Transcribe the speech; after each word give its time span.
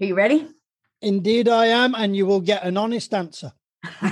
Are 0.00 0.06
you 0.06 0.16
ready? 0.16 0.48
Indeed, 1.02 1.48
I 1.48 1.66
am, 1.66 1.94
and 1.94 2.16
you 2.16 2.26
will 2.26 2.40
get 2.40 2.64
an 2.64 2.76
honest 2.76 3.14
answer. 3.14 3.52
okay, 4.02 4.10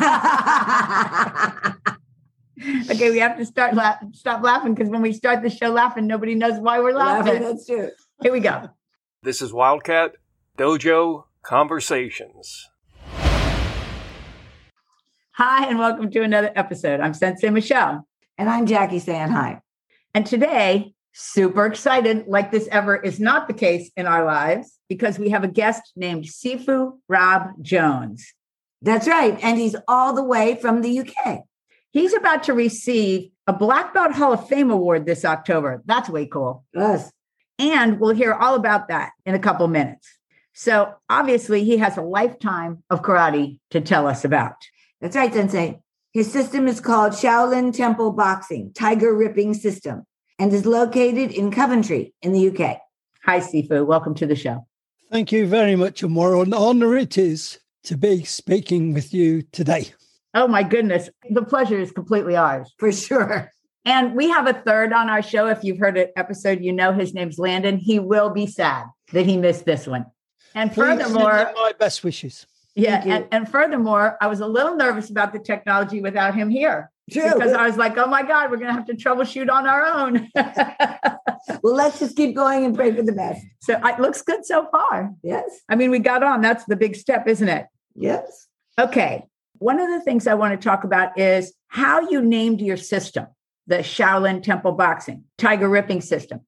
we 3.11 3.19
have 3.19 3.37
to 3.37 3.45
start 3.45 3.75
la- 3.75 3.97
stop 4.13 4.45
laughing 4.45 4.75
because 4.75 4.91
when 4.91 5.03
we 5.03 5.13
start 5.13 5.43
the 5.43 5.51
show 5.51 5.71
laughing, 5.71 6.07
nobody 6.07 6.37
knows 6.37 6.61
why 6.61 6.79
we're 6.79 6.93
laughing. 6.93 7.33
Laughing, 7.33 7.43
that's 7.49 7.67
true. 7.67 7.91
Here 8.23 8.33
we 8.33 8.41
go. 8.41 8.69
This 9.25 9.41
is 9.41 9.53
Wildcat 9.53 10.17
Dojo 10.59 11.25
Conversations. 11.45 12.69
Hi, 15.33 15.69
and 15.69 15.79
welcome 15.79 16.11
to 16.11 16.23
another 16.23 16.51
episode. 16.57 16.99
I'm 16.99 17.15
Sensei 17.15 17.51
Michelle. 17.51 18.05
And 18.37 18.51
I'm 18.51 18.67
Jackie 18.67 18.99
saying 18.99 19.29
hi. 19.29 19.61
And 20.13 20.27
today, 20.27 20.95
super 21.13 21.67
excited, 21.67 22.27
like 22.27 22.51
this 22.51 22.69
ever 22.71 22.97
is 22.97 23.21
not 23.21 23.49
the 23.49 23.55
case 23.55 23.91
in 23.97 24.07
our 24.07 24.25
lives, 24.25 24.79
because 24.89 25.19
we 25.19 25.31
have 25.31 25.45
a 25.45 25.49
guest 25.49 25.93
named 25.97 26.25
Sifu 26.25 26.99
Rob 27.09 27.51
Jones. 27.61 28.33
That's 28.81 29.07
right. 29.07 29.39
And 29.43 29.59
he's 29.59 29.77
all 29.87 30.15
the 30.15 30.25
way 30.25 30.59
from 30.61 30.83
the 30.83 31.01
UK. 31.01 31.41
He's 31.93 32.15
about 32.15 32.45
to 32.45 32.55
receive 32.55 33.31
a 33.47 33.53
Black 33.53 33.95
Belt 33.95 34.13
Hall 34.13 34.33
of 34.33 34.49
Fame 34.49 34.71
award 34.71 35.07
this 35.07 35.25
October. 35.25 35.83
That's 35.85 36.09
way 36.09 36.27
cool. 36.27 36.65
Us. 36.77 37.11
And 37.59 38.01
we'll 38.01 38.15
hear 38.15 38.33
all 38.33 38.55
about 38.55 38.89
that 38.89 39.11
in 39.27 39.35
a 39.35 39.39
couple 39.39 39.69
minutes. 39.69 40.09
So 40.55 40.95
obviously, 41.09 41.65
he 41.65 41.79
has 41.79 41.97
a 41.97 42.03
lifetime 42.03 42.83
of 42.91 43.03
karate 43.03 43.59
to 43.71 43.81
tell 43.81 44.07
us 44.07 44.25
about. 44.25 44.57
That's 45.01 45.17
right, 45.17 45.33
Sensei. 45.33 45.81
His 46.13 46.31
system 46.31 46.69
is 46.69 46.81
called 46.81 47.13
Shaolin 47.13 47.75
Temple 47.75 48.13
Boxing 48.13 48.73
Tiger 48.75 49.15
Ripping 49.15 49.55
System 49.55 50.05
and 50.43 50.53
is 50.53 50.67
located 50.67 51.31
in 51.31 51.53
Coventry 51.53 52.13
in 52.21 52.33
the 52.33 52.49
UK. 52.49 52.81
Hi, 53.25 53.39
Sifu. 53.39 53.87
Welcome 53.87 54.13
to 54.17 54.27
the 54.27 54.35
show. 54.35 54.67
Thank 55.09 55.31
you 55.31 55.47
very 55.47 55.77
much, 55.77 56.03
and 56.03 56.17
what 56.17 56.33
an 56.33 56.53
honor 56.53 56.97
it 56.97 57.17
is 57.17 57.61
to 57.85 57.97
be 57.97 58.25
speaking 58.25 58.93
with 58.93 59.15
you 59.15 59.43
today. 59.53 59.93
Oh, 60.35 60.49
my 60.49 60.65
goodness. 60.65 61.09
The 61.31 61.45
pleasure 61.45 61.79
is 61.79 61.93
completely 61.93 62.35
ours. 62.35 62.75
For 62.79 62.91
sure. 62.91 63.53
And 63.85 64.17
we 64.17 64.31
have 64.31 64.49
a 64.49 64.53
third 64.53 64.93
on 64.93 65.09
our 65.09 65.23
show. 65.23 65.47
If 65.47 65.63
you've 65.63 65.79
heard 65.79 65.97
an 65.97 66.09
episode, 66.17 66.61
you 66.61 66.73
know 66.73 66.93
his 66.93 67.15
name's 67.15 67.39
Landon. 67.39 67.79
He 67.79 68.01
will 68.01 68.31
be 68.31 68.49
sad 68.49 68.87
that 69.13 69.27
he 69.27 69.37
missed 69.37 69.65
this 69.65 69.87
one. 69.87 70.07
And 70.57 70.73
Please 70.73 70.99
furthermore, 70.99 71.53
my 71.55 71.73
best 71.79 72.03
wishes. 72.03 72.47
yeah, 72.75 73.01
and, 73.07 73.29
and 73.31 73.49
furthermore, 73.49 74.19
I 74.21 74.27
was 74.27 74.41
a 74.41 74.49
little 74.49 74.75
nervous 74.75 75.09
about 75.09 75.33
the 75.33 75.39
technology 75.39 76.01
without 76.01 76.35
him 76.35 76.51
here 76.51 76.91
True. 77.13 77.35
because 77.35 77.53
I 77.53 77.67
was 77.67 77.77
like, 77.77 77.97
oh 77.97 78.07
my 78.07 78.23
God, 78.23 78.51
we're 78.51 78.57
going 78.57 78.69
to 78.69 78.75
have 78.75 78.87
to 78.87 78.95
troubleshoot 78.95 79.51
on 79.51 79.67
our 79.67 79.85
own. 79.85 80.29
well, 81.63 81.75
let's 81.75 81.99
just 81.99 82.17
keep 82.17 82.35
going 82.35 82.65
and 82.65 82.75
pray 82.75 82.95
for 82.95 83.03
the 83.03 83.13
best. 83.13 83.45
so 83.61 83.79
it 83.85 84.01
looks 84.01 84.23
good 84.23 84.45
so 84.45 84.69
far. 84.71 85.13
Yes. 85.23 85.61
I 85.69 85.77
mean, 85.77 85.91
we 85.91 85.99
got 85.99 86.23
on. 86.23 86.41
That's 86.41 86.65
the 86.65 86.77
big 86.77 86.97
step, 86.97 87.27
isn't 87.27 87.49
it? 87.49 87.67
Yes. 87.95 88.49
Okay. 88.79 89.25
One 89.59 89.79
of 89.79 89.89
the 89.91 90.01
things 90.01 90.27
I 90.27 90.35
want 90.35 90.61
to 90.61 90.65
talk 90.65 90.85
about 90.85 91.17
is 91.19 91.53
how 91.69 92.09
you 92.09 92.21
named 92.21 92.61
your 92.61 92.77
system, 92.77 93.27
the 93.67 93.79
Shaolin 93.79 94.43
Temple 94.43 94.73
Boxing 94.73 95.25
Tiger 95.39 95.69
Ripping 95.69 96.01
System. 96.01 96.41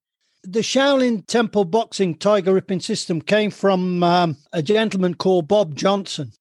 The 0.42 0.60
Shaolin 0.60 1.26
Temple 1.26 1.64
Boxing 1.64 2.16
Tiger 2.16 2.52
Ripping 2.52 2.80
System 2.80 3.22
came 3.22 3.50
from 3.50 4.02
um, 4.02 4.36
a 4.52 4.62
gentleman 4.62 5.14
called 5.14 5.48
Bob 5.48 5.74
Johnson. 5.74 6.32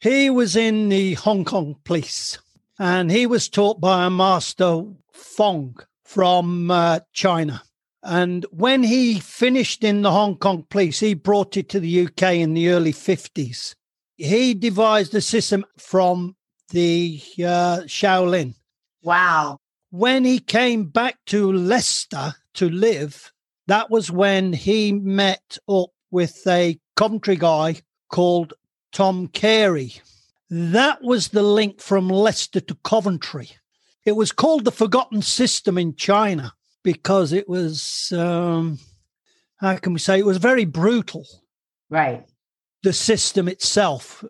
He 0.00 0.28
was 0.28 0.56
in 0.56 0.88
the 0.88 1.14
Hong 1.14 1.44
Kong 1.44 1.76
police 1.84 2.38
and 2.78 3.10
he 3.10 3.26
was 3.26 3.48
taught 3.48 3.80
by 3.80 4.06
a 4.06 4.10
master 4.10 4.84
Fong 5.12 5.76
from 6.04 6.70
uh, 6.70 7.00
China. 7.12 7.62
And 8.02 8.46
when 8.50 8.84
he 8.84 9.18
finished 9.18 9.82
in 9.82 10.02
the 10.02 10.12
Hong 10.12 10.36
Kong 10.36 10.64
police, 10.70 11.00
he 11.00 11.14
brought 11.14 11.56
it 11.56 11.68
to 11.70 11.80
the 11.80 12.06
UK 12.06 12.34
in 12.34 12.54
the 12.54 12.68
early 12.68 12.92
50s. 12.92 13.74
He 14.16 14.54
devised 14.54 15.14
a 15.14 15.20
system 15.20 15.64
from 15.76 16.36
the 16.70 17.20
uh, 17.38 17.82
Shaolin. 17.86 18.54
Wow. 19.02 19.58
When 19.90 20.24
he 20.24 20.38
came 20.38 20.84
back 20.84 21.16
to 21.26 21.52
Leicester 21.52 22.34
to 22.54 22.68
live, 22.68 23.32
that 23.66 23.90
was 23.90 24.10
when 24.10 24.52
he 24.52 24.92
met 24.92 25.58
up 25.68 25.90
with 26.10 26.46
a 26.46 26.78
Coventry 26.94 27.36
guy 27.36 27.82
called 28.08 28.54
Tom 28.92 29.26
Carey. 29.28 29.94
That 30.48 31.02
was 31.02 31.28
the 31.28 31.42
link 31.42 31.80
from 31.80 32.08
Leicester 32.08 32.60
to 32.60 32.74
Coventry. 32.84 33.50
It 34.04 34.12
was 34.12 34.30
called 34.30 34.64
the 34.64 34.72
Forgotten 34.72 35.22
System 35.22 35.76
in 35.76 35.96
China 35.96 36.52
because 36.84 37.32
it 37.32 37.48
was, 37.48 38.12
um, 38.12 38.78
how 39.56 39.76
can 39.76 39.92
we 39.92 39.98
say, 39.98 40.20
it 40.20 40.26
was 40.26 40.36
very 40.36 40.64
brutal. 40.64 41.26
Right. 41.90 42.24
The 42.84 42.92
system 42.92 43.48
itself, 43.48 44.24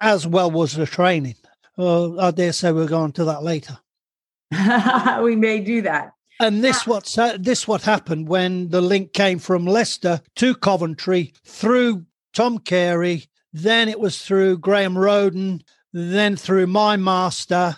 as 0.00 0.26
well 0.26 0.50
was 0.50 0.74
the 0.74 0.86
training. 0.86 1.34
Uh, 1.76 2.16
I 2.18 2.30
dare 2.30 2.52
say 2.52 2.70
we'll 2.70 2.86
go 2.86 3.00
on 3.00 3.12
to 3.12 3.24
that 3.24 3.42
later. 3.42 3.78
we 5.22 5.34
may 5.34 5.60
do 5.60 5.82
that. 5.82 6.12
And 6.38 6.62
this 6.62 6.86
what's 6.86 7.16
ha- 7.16 7.36
this 7.38 7.66
what 7.66 7.82
happened 7.82 8.28
when 8.28 8.68
the 8.68 8.82
link 8.82 9.12
came 9.12 9.38
from 9.38 9.66
Leicester 9.66 10.20
to 10.36 10.54
Coventry 10.54 11.32
through 11.44 12.04
Tom 12.34 12.58
Carey, 12.58 13.26
then 13.56 13.88
it 13.88 13.98
was 13.98 14.20
through 14.20 14.58
Graham 14.58 14.98
Roden, 14.98 15.62
then 15.92 16.36
through 16.36 16.66
my 16.66 16.96
master. 16.96 17.76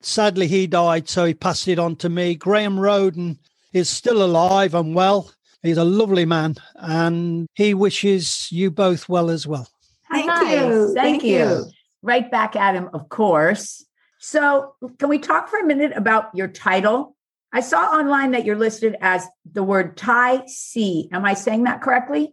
Sadly, 0.00 0.46
he 0.46 0.66
died, 0.66 1.08
so 1.08 1.26
he 1.26 1.34
passed 1.34 1.68
it 1.68 1.78
on 1.78 1.96
to 1.96 2.08
me. 2.08 2.34
Graham 2.34 2.80
Roden 2.80 3.38
is 3.74 3.90
still 3.90 4.22
alive 4.22 4.74
and 4.74 4.94
well. 4.94 5.30
He's 5.62 5.76
a 5.76 5.84
lovely 5.84 6.24
man, 6.24 6.54
and 6.76 7.46
he 7.54 7.74
wishes 7.74 8.50
you 8.50 8.70
both 8.70 9.08
well 9.08 9.28
as 9.28 9.46
well. 9.46 9.68
Thank 10.10 10.26
Nice. 10.28 10.52
you. 10.52 10.94
Thank, 10.94 11.22
you. 11.24 11.66
Right 12.00 12.30
back 12.30 12.56
at 12.56 12.74
him, 12.74 12.88
of 12.94 13.10
course. 13.10 13.84
So, 14.20 14.76
can 14.98 15.10
we 15.10 15.18
talk 15.18 15.48
for 15.48 15.58
a 15.58 15.66
minute 15.66 15.92
about 15.94 16.30
your 16.34 16.48
title? 16.48 17.16
I 17.52 17.60
saw 17.60 17.80
online 17.80 18.30
that 18.30 18.46
you're 18.46 18.56
listed 18.56 18.96
as 19.00 19.26
the 19.52 19.62
word 19.62 19.96
Tai 19.96 20.44
Si. 20.46 21.08
Am 21.12 21.24
I 21.24 21.34
saying 21.34 21.64
that 21.64 21.82
correctly? 21.82 22.32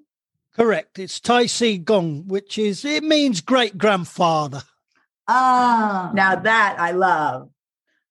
Correct. 0.56 1.00
It's 1.00 1.20
Tai 1.20 1.48
Si 1.48 1.78
Gong, 1.78 2.28
which 2.28 2.58
is 2.58 2.86
it 2.86 3.04
means 3.04 3.42
great 3.42 3.78
grandfather. 3.78 4.64
Ah. 5.28 6.12
Now 6.14 6.36
that 6.36 6.76
I 6.80 6.92
love. 6.92 7.50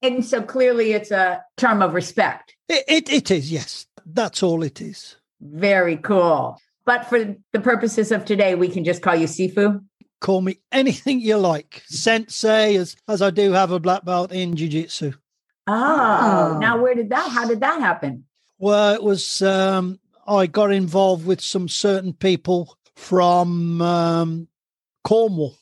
And 0.03 0.25
so 0.25 0.43
clearly 0.43 0.93
it's 0.93 1.11
a 1.11 1.43
term 1.57 1.81
of 1.81 1.95
respect. 1.95 2.55
It, 2.69 2.85
it 2.89 3.11
it 3.13 3.31
is 3.31 3.51
yes. 3.51 3.87
That's 4.05 4.43
all 4.43 4.63
it 4.63 4.81
is. 4.81 5.17
Very 5.41 5.97
cool. 5.97 6.59
But 6.85 7.07
for 7.07 7.35
the 7.53 7.61
purposes 7.61 8.13
of 8.13 8.25
today, 8.27 8.55
we 8.55 8.69
can 8.69 8.85
just 8.85 9.01
call 9.01 9.15
you 9.17 9.27
Sifu. 9.27 9.83
call 10.21 10.43
me 10.43 10.59
anything 10.73 11.21
you 11.21 11.37
like. 11.37 11.83
Sensei, 11.87 12.77
as 12.77 12.97
as 13.09 13.23
I 13.23 13.31
do 13.31 13.53
have 13.53 13.71
a 13.71 13.81
black 13.81 14.05
belt 14.05 14.33
in 14.33 14.55
jiu-jitsu. 14.57 15.13
Oh, 15.67 15.73
Oh. 16.57 16.59
now 16.59 16.83
where 16.83 16.95
did 16.95 17.09
that? 17.09 17.31
How 17.31 17.47
did 17.49 17.61
that 17.61 17.81
happen? 17.81 18.25
Well, 18.59 18.95
it 18.95 19.03
was 19.03 19.41
um 19.41 19.99
I 20.27 20.47
got 20.47 20.73
involved 20.73 21.27
with 21.27 21.41
some 21.41 21.69
certain 21.69 22.13
people 22.13 22.77
from 22.95 23.81
um 23.83 24.49
Cornwall. 25.05 25.57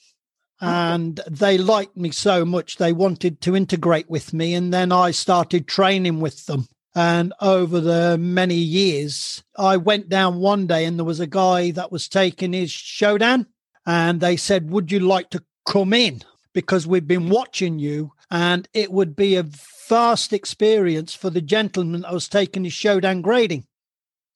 And 0.60 1.20
they 1.28 1.58
liked 1.58 1.96
me 1.96 2.12
so 2.12 2.44
much 2.44 2.76
they 2.76 2.92
wanted 2.92 3.40
to 3.40 3.56
integrate 3.56 4.08
with 4.08 4.32
me. 4.32 4.54
And 4.54 4.72
then 4.72 4.92
I 4.92 5.10
started 5.10 5.66
training 5.66 6.20
with 6.20 6.46
them. 6.46 6.68
And 6.94 7.32
over 7.40 7.80
the 7.80 8.16
many 8.16 8.54
years, 8.54 9.42
I 9.56 9.76
went 9.76 10.08
down 10.08 10.38
one 10.38 10.68
day 10.68 10.84
and 10.84 10.98
there 10.98 11.04
was 11.04 11.18
a 11.18 11.26
guy 11.26 11.72
that 11.72 11.90
was 11.90 12.08
taking 12.08 12.52
his 12.52 12.70
shodan. 12.70 13.46
And 13.84 14.20
they 14.20 14.36
said, 14.36 14.70
Would 14.70 14.92
you 14.92 15.00
like 15.00 15.30
to 15.30 15.42
come 15.66 15.92
in? 15.92 16.20
Because 16.52 16.86
we've 16.86 17.08
been 17.08 17.28
watching 17.28 17.80
you. 17.80 18.12
And 18.30 18.68
it 18.72 18.92
would 18.92 19.16
be 19.16 19.34
a 19.34 19.48
vast 19.88 20.32
experience 20.32 21.12
for 21.12 21.28
the 21.28 21.42
gentleman 21.42 22.02
that 22.02 22.12
was 22.12 22.28
taking 22.28 22.64
his 22.64 22.72
shodan 22.72 23.22
grading. 23.22 23.66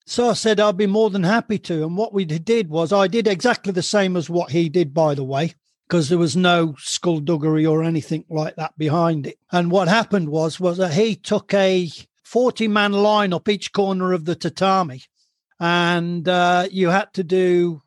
So 0.09 0.29
I 0.29 0.33
said, 0.33 0.61
I'd 0.61 0.77
be 0.77 0.87
more 0.87 1.09
than 1.09 1.23
happy 1.23 1.59
to. 1.59 1.83
And 1.83 1.97
what 1.97 2.13
we 2.13 2.23
did 2.23 2.69
was, 2.69 2.93
I 2.93 3.07
did 3.07 3.27
exactly 3.27 3.73
the 3.73 3.83
same 3.83 4.15
as 4.15 4.29
what 4.29 4.51
he 4.51 4.69
did, 4.69 4.93
by 4.93 5.13
the 5.13 5.23
way, 5.23 5.53
because 5.85 6.07
there 6.07 6.17
was 6.17 6.33
no 6.37 6.75
skullduggery 6.79 7.65
or 7.65 7.83
anything 7.83 8.23
like 8.29 8.55
that 8.55 8.77
behind 8.77 9.27
it. 9.27 9.37
And 9.51 9.69
what 9.69 9.89
happened 9.89 10.29
was, 10.29 10.61
was 10.61 10.77
that 10.77 10.93
he 10.93 11.17
took 11.17 11.53
a 11.53 11.91
40 12.23 12.69
man 12.69 12.93
line 12.93 13.33
up 13.33 13.49
each 13.49 13.73
corner 13.73 14.13
of 14.13 14.23
the 14.23 14.35
tatami. 14.35 15.03
And 15.59 16.29
uh, 16.29 16.69
you 16.71 16.87
had 16.87 17.11
to 17.15 17.23
do 17.25 17.81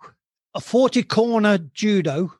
a 0.54 0.60
40 0.60 1.04
corner 1.04 1.56
judo, 1.56 2.34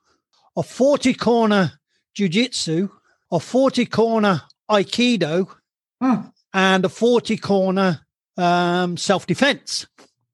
a 0.55 0.61
40 0.61 1.15
corner 1.15 1.71
jujitsu, 2.15 2.91
a 3.31 3.39
40 3.39 3.87
corner 3.87 4.43
aikido, 4.69 5.47
Hmm. 5.99 6.27
and 6.53 6.85
a 6.85 6.89
40 6.89 7.37
corner 7.37 8.01
um, 8.41 8.97
self 8.97 9.25
defense, 9.27 9.87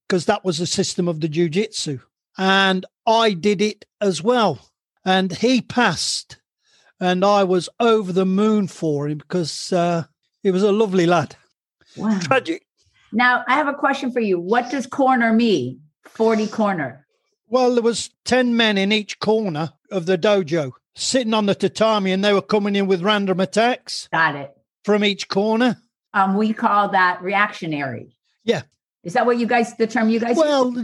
because 0.07 0.25
that 0.25 0.45
was 0.45 0.57
the 0.57 0.67
system 0.67 1.07
of 1.07 1.19
the 1.21 1.29
jujitsu. 1.29 2.01
And 2.37 2.85
I 3.05 3.33
did 3.33 3.61
it 3.61 3.85
as 3.99 4.21
well. 4.21 4.69
And 5.03 5.31
he 5.37 5.61
passed, 5.61 6.37
and 6.99 7.23
I 7.23 7.43
was 7.43 7.69
over 7.79 8.11
the 8.11 8.25
moon 8.25 8.67
for 8.67 9.07
him 9.07 9.19
because 9.19 9.71
uh, 9.71 10.03
he 10.43 10.51
was 10.51 10.63
a 10.63 10.71
lovely 10.71 11.05
lad. 11.05 11.35
Wow. 11.95 12.19
Tragic. 12.19 12.63
Now, 13.11 13.43
I 13.47 13.55
have 13.55 13.67
a 13.67 13.73
question 13.73 14.11
for 14.11 14.19
you. 14.19 14.39
What 14.39 14.69
does 14.69 14.85
corner 14.85 15.31
mean? 15.33 15.81
40 16.05 16.47
corner. 16.47 17.05
Well, 17.47 17.73
there 17.73 17.83
was 17.83 18.09
10 18.25 18.57
men 18.57 18.77
in 18.77 18.91
each 18.91 19.19
corner 19.19 19.73
of 19.89 20.05
the 20.05 20.17
dojo 20.17 20.71
sitting 20.95 21.33
on 21.33 21.45
the 21.45 21.55
tatami 21.55 22.11
and 22.11 22.23
they 22.23 22.33
were 22.33 22.41
coming 22.41 22.75
in 22.75 22.87
with 22.87 23.01
random 23.01 23.39
attacks 23.39 24.09
Got 24.11 24.35
it. 24.35 24.51
from 24.83 25.05
each 25.05 25.29
corner. 25.29 25.77
Um, 26.13 26.35
we 26.35 26.53
call 26.53 26.89
that 26.89 27.21
reactionary. 27.21 28.15
Yeah. 28.43 28.63
Is 29.03 29.13
that 29.13 29.25
what 29.25 29.37
you 29.37 29.45
guys, 29.47 29.75
the 29.77 29.87
term 29.87 30.09
you 30.09 30.19
guys? 30.19 30.35
Well, 30.35 30.73
i 30.77 30.81
i- 30.81 30.83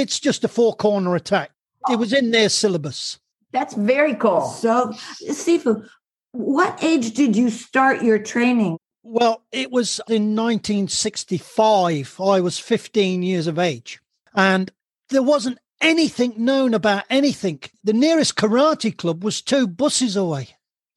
it's 0.00 0.18
just 0.20 0.44
a 0.44 0.48
four 0.48 0.74
corner 0.74 1.14
attack. 1.16 1.50
It 1.90 1.98
was 1.98 2.12
in 2.12 2.30
their 2.30 2.48
syllabus. 2.48 3.18
That's 3.52 3.74
very 3.74 4.14
cool. 4.14 4.42
So, 4.42 4.92
Sifu, 5.28 5.88
what 6.32 6.82
age 6.84 7.12
did 7.14 7.34
you 7.36 7.50
start 7.50 8.02
your 8.02 8.18
training? 8.18 8.76
Well, 9.02 9.42
it 9.52 9.70
was 9.70 10.00
in 10.08 10.34
1965. 10.36 12.20
I 12.20 12.40
was 12.40 12.58
15 12.58 13.22
years 13.22 13.46
of 13.46 13.58
age, 13.58 14.00
and 14.34 14.70
there 15.10 15.22
wasn't 15.22 15.58
anything 15.80 16.34
known 16.36 16.74
about 16.74 17.04
anything. 17.08 17.60
The 17.84 17.92
nearest 17.94 18.36
karate 18.36 18.96
club 18.96 19.24
was 19.24 19.40
two 19.40 19.66
buses 19.66 20.16
away. 20.16 20.48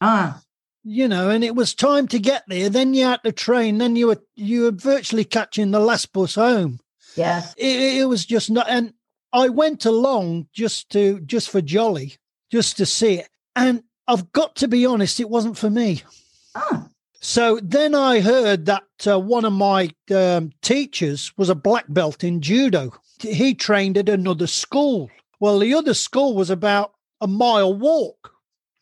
Ah, 0.02 0.42
You 0.84 1.08
know, 1.08 1.30
and 1.30 1.44
it 1.44 1.56
was 1.56 1.76
time 1.76 2.08
to 2.08 2.18
get 2.20 2.44
there. 2.48 2.68
Then 2.70 2.94
you 2.96 3.06
had 3.06 3.24
to 3.24 3.32
train. 3.32 3.78
Then 3.78 3.96
you 3.96 4.08
were 4.08 4.22
you 4.36 4.64
were 4.64 4.72
virtually 4.72 5.26
catching 5.26 5.70
the 5.72 5.80
last 5.80 6.12
bus 6.12 6.36
home. 6.36 6.80
Yes. 7.16 7.54
It, 7.58 8.00
it 8.02 8.06
was 8.06 8.26
just 8.26 8.50
not. 8.50 8.68
And 8.70 8.94
I 9.32 9.50
went 9.50 9.86
along 9.86 10.48
just 10.54 10.90
to 10.92 11.20
just 11.22 11.50
for 11.52 11.62
jolly, 11.62 12.16
just 12.52 12.78
to 12.78 12.86
see 12.88 13.20
it. 13.20 13.30
And 13.56 13.84
I've 14.08 14.32
got 14.32 14.56
to 14.58 14.68
be 14.68 14.86
honest, 14.86 15.20
it 15.20 15.30
wasn't 15.30 15.58
for 15.58 15.70
me. 15.70 16.02
ah, 16.56 16.88
So 17.20 17.60
then 17.62 17.94
I 17.94 18.20
heard 18.22 18.66
that 18.66 18.84
uh, 19.06 19.20
one 19.20 19.46
of 19.46 19.54
my 19.54 19.92
um, 20.14 20.52
teachers 20.64 21.32
was 21.38 21.50
a 21.50 21.56
black 21.56 21.86
belt 21.90 22.24
in 22.24 22.42
judo. 22.42 22.92
He 23.20 23.54
trained 23.54 23.98
at 24.00 24.10
another 24.10 24.48
school. 24.48 25.12
Well, 25.40 25.60
the 25.60 25.76
other 25.76 25.94
school 25.94 26.34
was 26.36 26.50
about 26.50 26.94
a 27.22 27.28
mile 27.28 27.74
walk. 27.74 28.34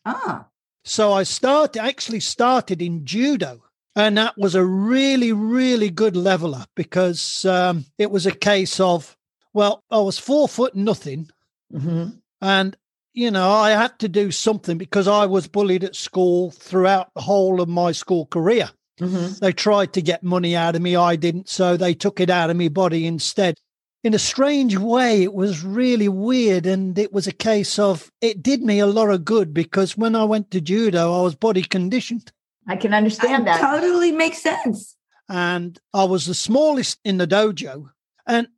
ah. 0.06 0.46
So 0.90 1.12
I 1.12 1.22
started 1.22 1.80
actually 1.80 2.18
started 2.18 2.82
in 2.82 3.06
judo. 3.06 3.62
And 3.94 4.18
that 4.18 4.36
was 4.36 4.56
a 4.56 4.64
really, 4.64 5.32
really 5.32 5.88
good 5.88 6.16
leveler 6.16 6.66
because 6.74 7.44
um, 7.44 7.84
it 7.96 8.10
was 8.10 8.26
a 8.26 8.32
case 8.32 8.80
of, 8.80 9.16
well, 9.52 9.84
I 9.90 9.98
was 9.98 10.18
four 10.18 10.48
foot 10.48 10.74
nothing. 10.74 11.30
Mhm. 11.72 12.18
And, 12.40 12.76
you 13.12 13.30
know, 13.30 13.50
I 13.52 13.70
had 13.70 14.00
to 14.00 14.08
do 14.08 14.32
something 14.32 14.78
because 14.78 15.06
I 15.06 15.26
was 15.26 15.46
bullied 15.46 15.84
at 15.84 15.94
school 15.94 16.50
throughout 16.50 17.14
the 17.14 17.20
whole 17.22 17.60
of 17.60 17.68
my 17.68 17.92
school 17.92 18.26
career. 18.26 18.70
Mhm. 19.00 19.38
They 19.38 19.52
tried 19.52 19.92
to 19.92 20.02
get 20.02 20.24
money 20.24 20.56
out 20.56 20.74
of 20.74 20.82
me. 20.82 20.96
I 20.96 21.14
didn't. 21.14 21.48
So 21.48 21.76
they 21.76 21.94
took 21.94 22.18
it 22.18 22.30
out 22.30 22.50
of 22.50 22.56
me 22.56 22.68
body 22.68 23.06
instead. 23.06 23.58
In 24.02 24.14
a 24.14 24.18
strange 24.18 24.76
way, 24.78 25.22
it 25.22 25.34
was 25.34 25.62
really 25.62 26.08
weird. 26.08 26.64
And 26.66 26.98
it 26.98 27.12
was 27.12 27.26
a 27.26 27.32
case 27.32 27.78
of 27.78 28.10
it 28.20 28.42
did 28.42 28.62
me 28.62 28.78
a 28.78 28.86
lot 28.86 29.10
of 29.10 29.24
good 29.24 29.52
because 29.52 29.96
when 29.96 30.16
I 30.16 30.24
went 30.24 30.50
to 30.52 30.60
judo, 30.60 31.18
I 31.18 31.22
was 31.22 31.34
body 31.34 31.62
conditioned 31.62 32.32
I 32.66 32.76
can 32.76 32.94
understand 32.94 33.46
That 33.46 33.60
that. 33.60 33.80
totally 33.80 34.12
makes 34.12 34.42
sense. 34.42 34.96
and 35.28 35.78
I 35.92 36.04
was 36.04 36.26
the 36.26 36.34
smallest 36.34 36.98
in 37.04 37.18
the 37.18 37.26
dojo. 37.26 37.90
And 38.26 38.48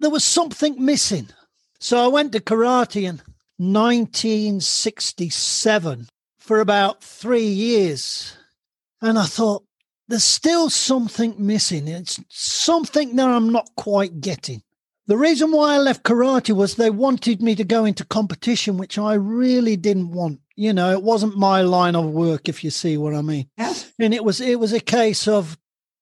there 0.00 0.10
was 0.10 0.24
something 0.24 0.82
missing. 0.84 1.28
So 1.80 2.02
I 2.02 2.06
went 2.06 2.32
to 2.32 2.40
karate 2.40 3.02
in 3.04 3.20
1967 3.58 6.08
for 6.38 6.60
about 6.60 7.02
three 7.02 7.46
years. 7.46 8.36
And 9.02 9.18
I 9.18 9.24
thought, 9.24 9.64
there's 10.08 10.24
still 10.24 10.70
something 10.70 11.34
missing. 11.38 11.88
It's 11.88 12.20
something 12.28 13.16
that 13.16 13.28
I'm 13.28 13.50
not 13.50 13.68
quite 13.76 14.20
getting. 14.20 14.62
The 15.08 15.16
reason 15.16 15.52
why 15.52 15.74
I 15.74 15.78
left 15.78 16.02
karate 16.02 16.54
was 16.54 16.74
they 16.74 16.90
wanted 16.90 17.40
me 17.40 17.54
to 17.54 17.64
go 17.64 17.84
into 17.84 18.04
competition, 18.04 18.76
which 18.76 18.98
I 18.98 19.14
really 19.14 19.76
didn't 19.76 20.10
want. 20.10 20.40
You 20.56 20.72
know, 20.72 20.90
it 20.90 21.02
wasn't 21.02 21.36
my 21.36 21.60
line 21.60 21.94
of 21.94 22.06
work, 22.06 22.48
if 22.48 22.64
you 22.64 22.70
see 22.70 22.96
what 22.96 23.14
I 23.14 23.22
mean. 23.22 23.48
Yeah. 23.56 23.74
And 24.00 24.12
it 24.12 24.24
was 24.24 24.40
it 24.40 24.58
was 24.58 24.72
a 24.72 24.80
case 24.80 25.28
of, 25.28 25.56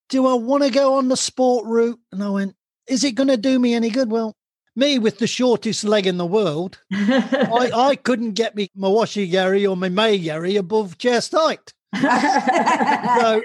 do 0.08 0.26
I 0.26 0.34
want 0.34 0.62
to 0.62 0.70
go 0.70 0.94
on 0.94 1.08
the 1.08 1.16
sport 1.16 1.66
route? 1.66 2.00
And 2.12 2.22
I 2.22 2.30
went, 2.30 2.56
is 2.86 3.04
it 3.04 3.14
going 3.14 3.28
to 3.28 3.36
do 3.36 3.58
me 3.58 3.74
any 3.74 3.90
good? 3.90 4.10
Well, 4.10 4.36
me 4.76 4.98
with 4.98 5.18
the 5.18 5.26
shortest 5.26 5.84
leg 5.84 6.06
in 6.06 6.16
the 6.16 6.26
world, 6.26 6.80
I, 6.92 7.70
I 7.74 7.96
couldn't 7.96 8.32
get 8.32 8.56
me 8.56 8.70
my 8.74 8.88
washigari 8.88 9.68
or 9.68 9.76
my 9.76 9.88
mae 9.88 10.18
geri 10.18 10.56
above 10.56 10.98
chest 10.98 11.34
height. 11.36 11.72
So, 13.14 13.42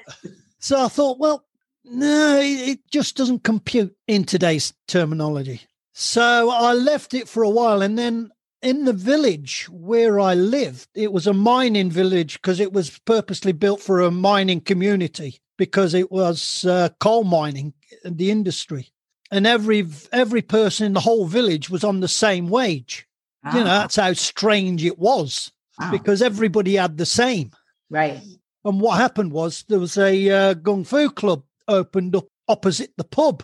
so 0.59 0.85
I 0.85 0.87
thought, 0.89 1.19
well, 1.19 1.45
no, 1.85 2.39
it, 2.41 2.79
just 2.91 3.15
doesn't 3.17 3.43
compute 3.43 3.95
in 4.07 4.23
today's 4.23 4.73
terminology. 4.87 5.61
So 5.93 6.49
I 6.49 6.73
left 6.73 7.13
it 7.13 7.27
for 7.27 7.43
a 7.43 7.49
while, 7.49 7.81
and 7.81 7.97
then 7.97 8.31
in 8.61 8.85
the 8.85 8.93
village 8.93 9.67
where 9.69 10.19
I 10.19 10.33
lived, 10.33 10.87
it 10.95 11.11
was 11.11 11.27
a 11.27 11.33
mining 11.33 11.89
village 11.91 12.33
because 12.41 12.59
it 12.59 12.73
was 12.73 12.99
purposely 13.05 13.51
built 13.51 13.81
for 13.81 14.01
a 14.01 14.11
mining 14.11 14.61
community 14.61 15.39
because 15.57 15.93
it 15.93 16.11
was 16.11 16.65
uh, 16.65 16.89
coal 16.99 17.23
mining, 17.23 17.73
and 18.03 18.17
the 18.17 18.31
industry, 18.31 18.89
and 19.31 19.45
every 19.45 19.85
every 20.11 20.41
person 20.41 20.85
in 20.87 20.93
the 20.93 21.01
whole 21.01 21.25
village 21.25 21.69
was 21.69 21.83
on 21.83 21.99
the 21.99 22.07
same 22.07 22.49
wage. 22.49 23.05
You 23.53 23.59
know, 23.59 23.65
that's 23.65 23.95
how 23.95 24.11
strange 24.13 24.83
it 24.83 24.99
was 24.99 25.51
Wow. 25.79 25.91
because 25.91 26.21
everybody 26.21 26.75
had 26.75 26.97
the 26.97 27.05
same. 27.05 27.51
right. 27.89 28.21
And 28.65 28.81
what 28.81 28.97
happened 28.99 29.31
was 29.31 29.63
there 29.69 29.79
was 29.79 29.97
a 29.97 30.29
uh, 30.29 30.53
gung 30.55 30.85
fu 30.85 31.09
club 31.09 31.43
opened 31.69 32.15
up 32.15 32.25
opposite 32.47 32.91
the 32.97 33.03
pub. 33.05 33.43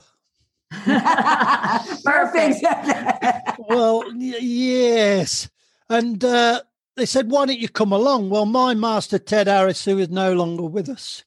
Perfect. 2.03 2.65
Well, 3.59 4.03
y- 4.13 4.37
yes. 4.41 5.49
And 5.89 6.23
uh, 6.23 6.61
they 6.95 7.05
said, 7.05 7.29
why 7.31 7.45
don't 7.45 7.59
you 7.59 7.69
come 7.69 7.91
along? 7.91 8.29
Well, 8.29 8.45
my 8.45 8.73
master, 8.73 9.19
Ted 9.19 9.47
Harris, 9.47 9.85
who 9.85 9.97
is 9.99 10.09
no 10.09 10.33
longer 10.33 10.63
with 10.65 10.89
us, 10.89 11.23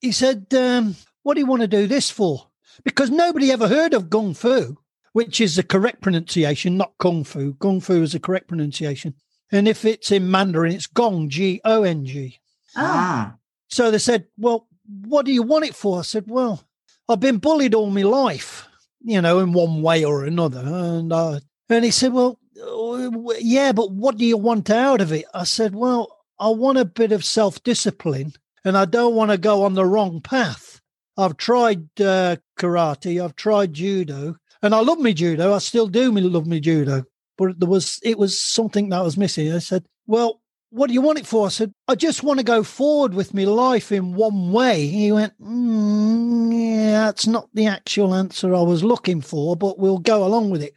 he 0.00 0.12
said, 0.12 0.46
um, 0.54 0.96
what 1.22 1.34
do 1.34 1.40
you 1.40 1.46
want 1.46 1.62
to 1.62 1.68
do 1.68 1.86
this 1.86 2.10
for? 2.10 2.48
Because 2.84 3.10
nobody 3.10 3.52
ever 3.52 3.68
heard 3.68 3.94
of 3.94 4.08
gung 4.10 4.36
fu, 4.36 4.76
which 5.12 5.40
is 5.40 5.56
the 5.56 5.62
correct 5.62 6.00
pronunciation, 6.00 6.76
not 6.76 6.94
kung 6.98 7.22
fu. 7.24 7.54
Kung 7.54 7.80
fu 7.80 8.02
is 8.02 8.12
the 8.12 8.20
correct 8.20 8.48
pronunciation. 8.48 9.14
And 9.52 9.68
if 9.68 9.84
it's 9.84 10.10
in 10.10 10.30
Mandarin, 10.30 10.74
it's 10.74 10.86
gong, 10.86 11.28
G 11.28 11.60
O 11.64 11.82
N 11.82 12.06
G. 12.06 12.40
ah. 12.74 13.34
So 13.68 13.90
they 13.90 13.98
said, 13.98 14.26
Well, 14.38 14.66
what 14.86 15.26
do 15.26 15.32
you 15.32 15.42
want 15.42 15.64
it 15.64 15.74
for? 15.74 16.00
I 16.00 16.02
said, 16.02 16.24
Well, 16.28 16.62
I've 17.08 17.20
been 17.20 17.38
bullied 17.38 17.74
all 17.74 17.90
my 17.90 18.02
life, 18.02 18.68
you 19.00 19.20
know, 19.20 19.40
in 19.40 19.52
one 19.52 19.82
way 19.82 20.04
or 20.04 20.24
another. 20.24 20.60
And 20.60 21.12
uh, 21.12 21.40
and 21.68 21.84
he 21.84 21.90
said, 21.90 22.12
Well, 22.12 22.38
uh, 22.60 23.10
yeah, 23.38 23.72
but 23.72 23.92
what 23.92 24.16
do 24.16 24.24
you 24.24 24.36
want 24.36 24.70
out 24.70 25.00
of 25.00 25.12
it? 25.12 25.24
I 25.34 25.44
said, 25.44 25.74
Well, 25.74 26.16
I 26.38 26.48
want 26.48 26.78
a 26.78 26.84
bit 26.84 27.12
of 27.12 27.24
self 27.24 27.62
discipline 27.62 28.34
and 28.64 28.76
I 28.76 28.84
don't 28.84 29.14
want 29.14 29.30
to 29.30 29.38
go 29.38 29.64
on 29.64 29.74
the 29.74 29.86
wrong 29.86 30.20
path. 30.20 30.80
I've 31.16 31.36
tried 31.36 31.88
uh, 32.00 32.36
karate, 32.58 33.22
I've 33.22 33.36
tried 33.36 33.74
judo, 33.74 34.36
and 34.62 34.74
I 34.74 34.80
love 34.80 34.98
me 34.98 35.12
judo. 35.14 35.54
I 35.54 35.58
still 35.58 35.86
do 35.86 36.12
me 36.12 36.20
love 36.22 36.46
me 36.46 36.60
judo. 36.60 37.04
But 37.38 37.58
there 37.60 37.68
was 37.68 37.98
it 38.02 38.18
was 38.18 38.40
something 38.40 38.90
that 38.90 39.02
was 39.02 39.16
missing. 39.16 39.52
I 39.52 39.58
said, 39.58 39.84
Well, 40.06 40.41
what 40.72 40.88
do 40.88 40.94
you 40.94 41.02
want 41.02 41.18
it 41.18 41.26
for? 41.26 41.46
I 41.46 41.50
said, 41.50 41.72
I 41.86 41.94
just 41.94 42.22
want 42.22 42.40
to 42.40 42.44
go 42.44 42.62
forward 42.62 43.12
with 43.12 43.34
my 43.34 43.44
life 43.44 43.92
in 43.92 44.14
one 44.14 44.52
way. 44.52 44.86
He 44.86 45.12
went, 45.12 45.38
mm, 45.38 46.50
Yeah, 46.50 47.06
that's 47.06 47.26
not 47.26 47.50
the 47.52 47.66
actual 47.66 48.14
answer 48.14 48.54
I 48.54 48.62
was 48.62 48.82
looking 48.82 49.20
for, 49.20 49.54
but 49.54 49.78
we'll 49.78 49.98
go 49.98 50.24
along 50.24 50.48
with 50.48 50.62
it. 50.62 50.72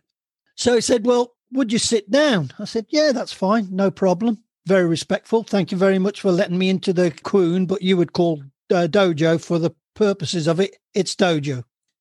So 0.56 0.76
he 0.76 0.82
said, 0.82 1.06
Well, 1.06 1.34
would 1.54 1.72
you 1.72 1.80
sit 1.80 2.12
down? 2.12 2.52
I 2.60 2.66
said, 2.66 2.88
Yeah, 2.90 3.14
that's 3.14 3.32
fine. 3.32 3.70
No 3.72 3.90
problem. 3.90 4.44
Very 4.68 4.86
respectful. 4.86 5.44
Thank 5.44 5.72
you 5.72 5.78
very 5.78 6.00
much 6.00 6.20
for 6.20 6.32
letting 6.32 6.58
me 6.58 6.70
into 6.70 6.92
the 6.92 7.12
kwoon, 7.12 7.66
but 7.66 7.82
you 7.82 7.96
would 7.96 8.12
call 8.12 8.44
uh, 8.72 8.88
dojo 8.90 9.42
for 9.42 9.60
the 9.60 9.74
purposes 9.94 10.46
of 10.48 10.60
it. 10.60 10.76
It's 10.94 11.16
dojo. 11.16 11.58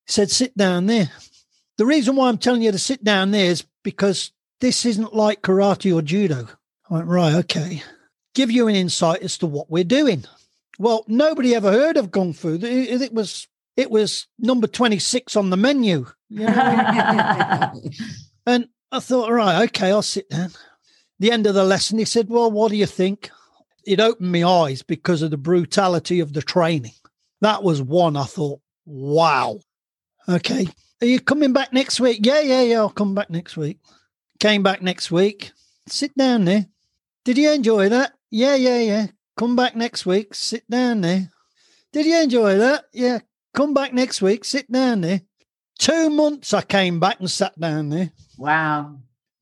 He 0.07 0.13
said, 0.13 0.31
Sit 0.33 0.57
down 0.57 0.87
there. 0.87 1.11
The 1.79 1.87
reason 1.87 2.17
why 2.17 2.29
I'm 2.29 2.39
telling 2.39 2.63
you 2.63 2.73
to 2.73 2.79
sit 2.79 3.05
down 3.05 3.31
there 3.31 3.47
is 3.51 3.65
because 3.85 4.33
this 4.61 4.85
isn't 4.85 5.15
like 5.15 5.43
karate 5.43 5.95
or 5.95 6.03
judo. 6.03 6.49
I 6.95 6.99
went, 6.99 7.09
right, 7.09 7.35
okay. 7.35 7.83
Give 8.37 8.53
you 8.53 8.69
an 8.69 8.77
insight 8.77 9.23
as 9.23 9.37
to 9.39 9.49
what 9.49 9.69
we're 9.69 9.83
doing. 9.83 10.25
Well, 10.79 11.05
nobody 11.09 11.53
ever 11.53 11.73
heard 11.73 11.97
of 11.97 12.13
Kung 12.13 12.33
Fu. 12.33 12.55
It, 12.55 12.63
it 12.63 13.13
was 13.13 13.49
it 13.77 13.91
was 13.91 14.29
number 14.39 14.69
26 14.69 15.35
on 15.35 15.51
the 15.51 15.57
menu. 15.57 16.07
You 16.29 16.47
know? 16.47 16.53
and 18.47 18.69
I 18.93 19.01
thought, 19.01 19.33
right, 19.33 19.65
okay, 19.65 19.91
I'll 19.91 20.03
sit 20.03 20.31
down. 20.31 20.51
The 21.19 21.33
end 21.33 21.49
of 21.49 21.55
the 21.55 21.65
lesson, 21.65 21.99
he 21.99 22.05
said, 22.05 22.29
Well, 22.29 22.53
what 22.53 22.71
do 22.71 22.77
you 22.77 22.87
think? 22.87 23.29
It 23.85 23.99
opened 23.99 24.31
my 24.31 24.45
eyes 24.45 24.83
because 24.83 25.21
of 25.21 25.33
the 25.33 25.37
brutality 25.37 26.21
of 26.21 26.33
the 26.33 26.43
training. 26.43 26.95
That 27.41 27.65
was 27.65 27.83
one 27.83 28.17
I 28.17 28.23
thought, 28.25 28.61
wow. 28.87 29.59
Okay. 30.29 30.69
Are 31.03 31.07
you 31.07 31.19
coming 31.19 31.53
back 31.53 31.73
next 31.73 31.99
week? 31.99 32.21
Yeah, 32.23 32.41
yeah, 32.41 32.63
yeah. 32.63 32.79
I'll 32.79 32.89
come 32.89 33.17
back 33.17 33.31
next 33.31 33.57
week. 33.57 33.81
Came 34.39 34.63
back 34.63 34.81
next 34.81 35.11
week. 35.11 35.51
Sit 35.89 36.17
down 36.17 36.45
there. 36.45 36.67
Did 37.25 37.39
you 37.39 37.53
enjoy 37.53 37.89
that? 37.89 38.13
Yeah, 38.31 38.55
yeah, 38.55 38.81
yeah. 38.81 39.07
Come 39.39 39.57
back 39.57 39.75
next 39.75 40.05
week. 40.05 40.35
Sit 40.35 40.69
down 40.69 41.01
there. 41.01 41.31
Did 41.91 42.05
you 42.05 42.21
enjoy 42.21 42.59
that? 42.59 42.85
Yeah. 42.93 43.21
Come 43.55 43.73
back 43.73 43.95
next 43.95 44.21
week. 44.21 44.45
Sit 44.45 44.71
down 44.71 45.01
there. 45.01 45.23
Two 45.79 46.11
months 46.11 46.53
I 46.53 46.61
came 46.61 47.01
back 47.01 47.21
and 47.21 47.31
sat 47.31 47.59
down 47.59 47.89
there. 47.89 48.13
Wow. 48.37 48.99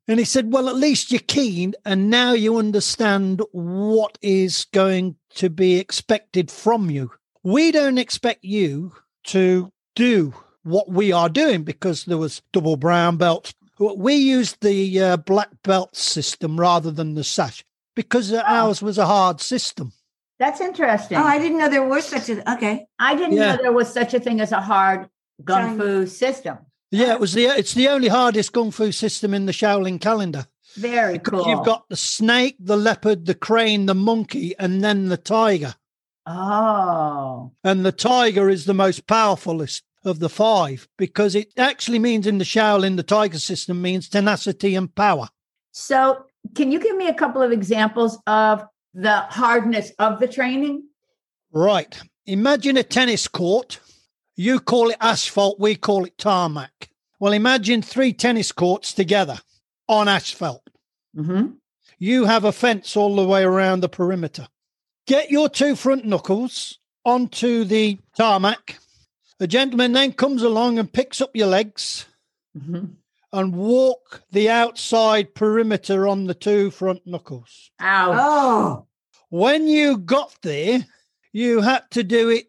And 0.06 0.18
he 0.20 0.24
said, 0.24 0.52
Well, 0.52 0.68
at 0.68 0.76
least 0.76 1.10
you're 1.10 1.20
keen 1.20 1.74
and 1.84 2.08
now 2.08 2.34
you 2.34 2.56
understand 2.56 3.42
what 3.50 4.16
is 4.22 4.66
going 4.72 5.16
to 5.34 5.50
be 5.50 5.78
expected 5.78 6.50
from 6.50 6.88
you. 6.88 7.10
We 7.42 7.72
don't 7.72 7.98
expect 7.98 8.44
you 8.44 8.92
to 9.24 9.72
do 9.96 10.34
what 10.62 10.88
we 10.88 11.10
are 11.10 11.28
doing 11.28 11.64
because 11.64 12.04
there 12.04 12.18
was 12.18 12.42
double 12.52 12.76
brown 12.76 13.16
belts. 13.16 13.54
We 13.78 14.14
used 14.14 14.60
the 14.60 15.00
uh, 15.00 15.16
black 15.16 15.48
belt 15.64 15.96
system 15.96 16.60
rather 16.60 16.92
than 16.92 17.14
the 17.14 17.24
sash 17.24 17.64
because 17.94 18.32
uh, 18.32 18.42
ours 18.46 18.82
was 18.82 18.98
a 18.98 19.06
hard 19.06 19.40
system. 19.40 19.92
That's 20.38 20.60
interesting. 20.60 21.18
Oh, 21.18 21.22
I 21.24 21.38
didn't 21.38 21.58
know 21.58 21.68
there 21.68 21.86
was 21.86 22.04
such 22.06 22.28
a. 22.28 22.52
Okay. 22.54 22.86
I 22.98 23.14
didn't 23.14 23.34
Yeah. 23.34 23.56
know 23.56 23.62
there 23.62 23.72
was 23.72 23.92
such 23.92 24.12
a 24.14 24.20
thing 24.20 24.40
as 24.40 24.50
a 24.52 24.60
hard 24.60 25.08
gung 25.44 25.76
fu 25.78 26.06
system. 26.06 26.58
Yeah, 26.90 27.12
it 27.12 27.20
was 27.20 27.32
the 27.32 27.44
it's 27.46 27.74
the 27.74 27.88
only 27.88 28.08
hardest 28.08 28.52
kung 28.52 28.70
fu 28.70 28.92
system 28.92 29.34
in 29.34 29.46
the 29.46 29.52
Shaolin 29.52 30.00
calendar. 30.00 30.46
Very 30.76 31.14
Because 31.18 31.44
cool. 31.44 31.48
you've 31.50 31.64
got 31.66 31.88
the 31.88 31.96
snake, 31.96 32.56
the 32.58 32.76
leopard, 32.76 33.26
the 33.26 33.34
crane, 33.34 33.86
the 33.86 33.94
monkey, 33.94 34.54
and 34.58 34.82
then 34.82 35.08
the 35.08 35.16
tiger. 35.18 35.74
oh, 36.26 37.52
And 37.64 37.84
the 37.84 37.92
tiger 37.92 38.48
is 38.48 38.64
the 38.64 38.74
most 38.74 39.06
powerfulest 39.06 39.82
of 40.04 40.18
the 40.18 40.28
five 40.28 40.88
because 40.98 41.34
it 41.34 41.52
actually 41.56 41.98
means 41.98 42.26
in 42.26 42.38
the 42.38 42.44
Shaolin, 42.44 42.96
the 42.96 43.02
tiger 43.02 43.38
system 43.38 43.80
means 43.82 44.08
tenacity 44.08 44.74
and 44.74 44.92
power. 44.94 45.28
so 45.70 46.24
can 46.54 46.72
you 46.72 46.80
give 46.80 46.96
me 46.96 47.08
a 47.08 47.14
couple 47.14 47.42
of 47.42 47.52
examples 47.52 48.18
of 48.26 48.64
the 48.94 49.20
hardness 49.20 49.92
of 49.98 50.20
the 50.20 50.28
training? 50.28 50.84
Right. 51.52 52.00
Imagine 52.26 52.76
a 52.76 52.82
tennis 52.82 53.28
court. 53.28 53.80
You 54.36 54.60
call 54.60 54.90
it 54.90 54.96
asphalt, 55.00 55.60
we 55.60 55.74
call 55.74 56.04
it 56.04 56.16
tarmac. 56.18 56.88
Well, 57.20 57.32
imagine 57.32 57.82
three 57.82 58.12
tennis 58.12 58.50
courts 58.50 58.92
together 58.92 59.38
on 59.88 60.08
asphalt. 60.08 60.68
Mm-hmm. 61.16 61.52
You 61.98 62.24
have 62.24 62.44
a 62.44 62.52
fence 62.52 62.96
all 62.96 63.16
the 63.16 63.26
way 63.26 63.44
around 63.44 63.80
the 63.80 63.88
perimeter. 63.88 64.48
Get 65.06 65.30
your 65.30 65.48
two 65.48 65.76
front 65.76 66.04
knuckles 66.04 66.78
onto 67.04 67.64
the 67.64 67.98
tarmac. 68.16 68.78
A 69.38 69.46
gentleman 69.46 69.92
then 69.92 70.12
comes 70.12 70.42
along 70.42 70.78
and 70.78 70.92
picks 70.92 71.20
up 71.20 71.34
your 71.34 71.48
legs 71.48 72.06
Mm-hmm. 72.56 72.84
And 73.32 73.54
walk 73.54 74.22
the 74.30 74.50
outside 74.50 75.34
perimeter 75.34 76.06
on 76.06 76.24
the 76.24 76.34
two 76.34 76.70
front 76.70 77.00
knuckles. 77.06 77.70
Ouch. 77.80 78.18
Oh. 78.20 78.86
When 79.30 79.66
you 79.66 79.98
got 79.98 80.36
there, 80.42 80.84
you 81.32 81.62
had 81.62 81.90
to 81.92 82.02
do 82.02 82.28
it 82.28 82.46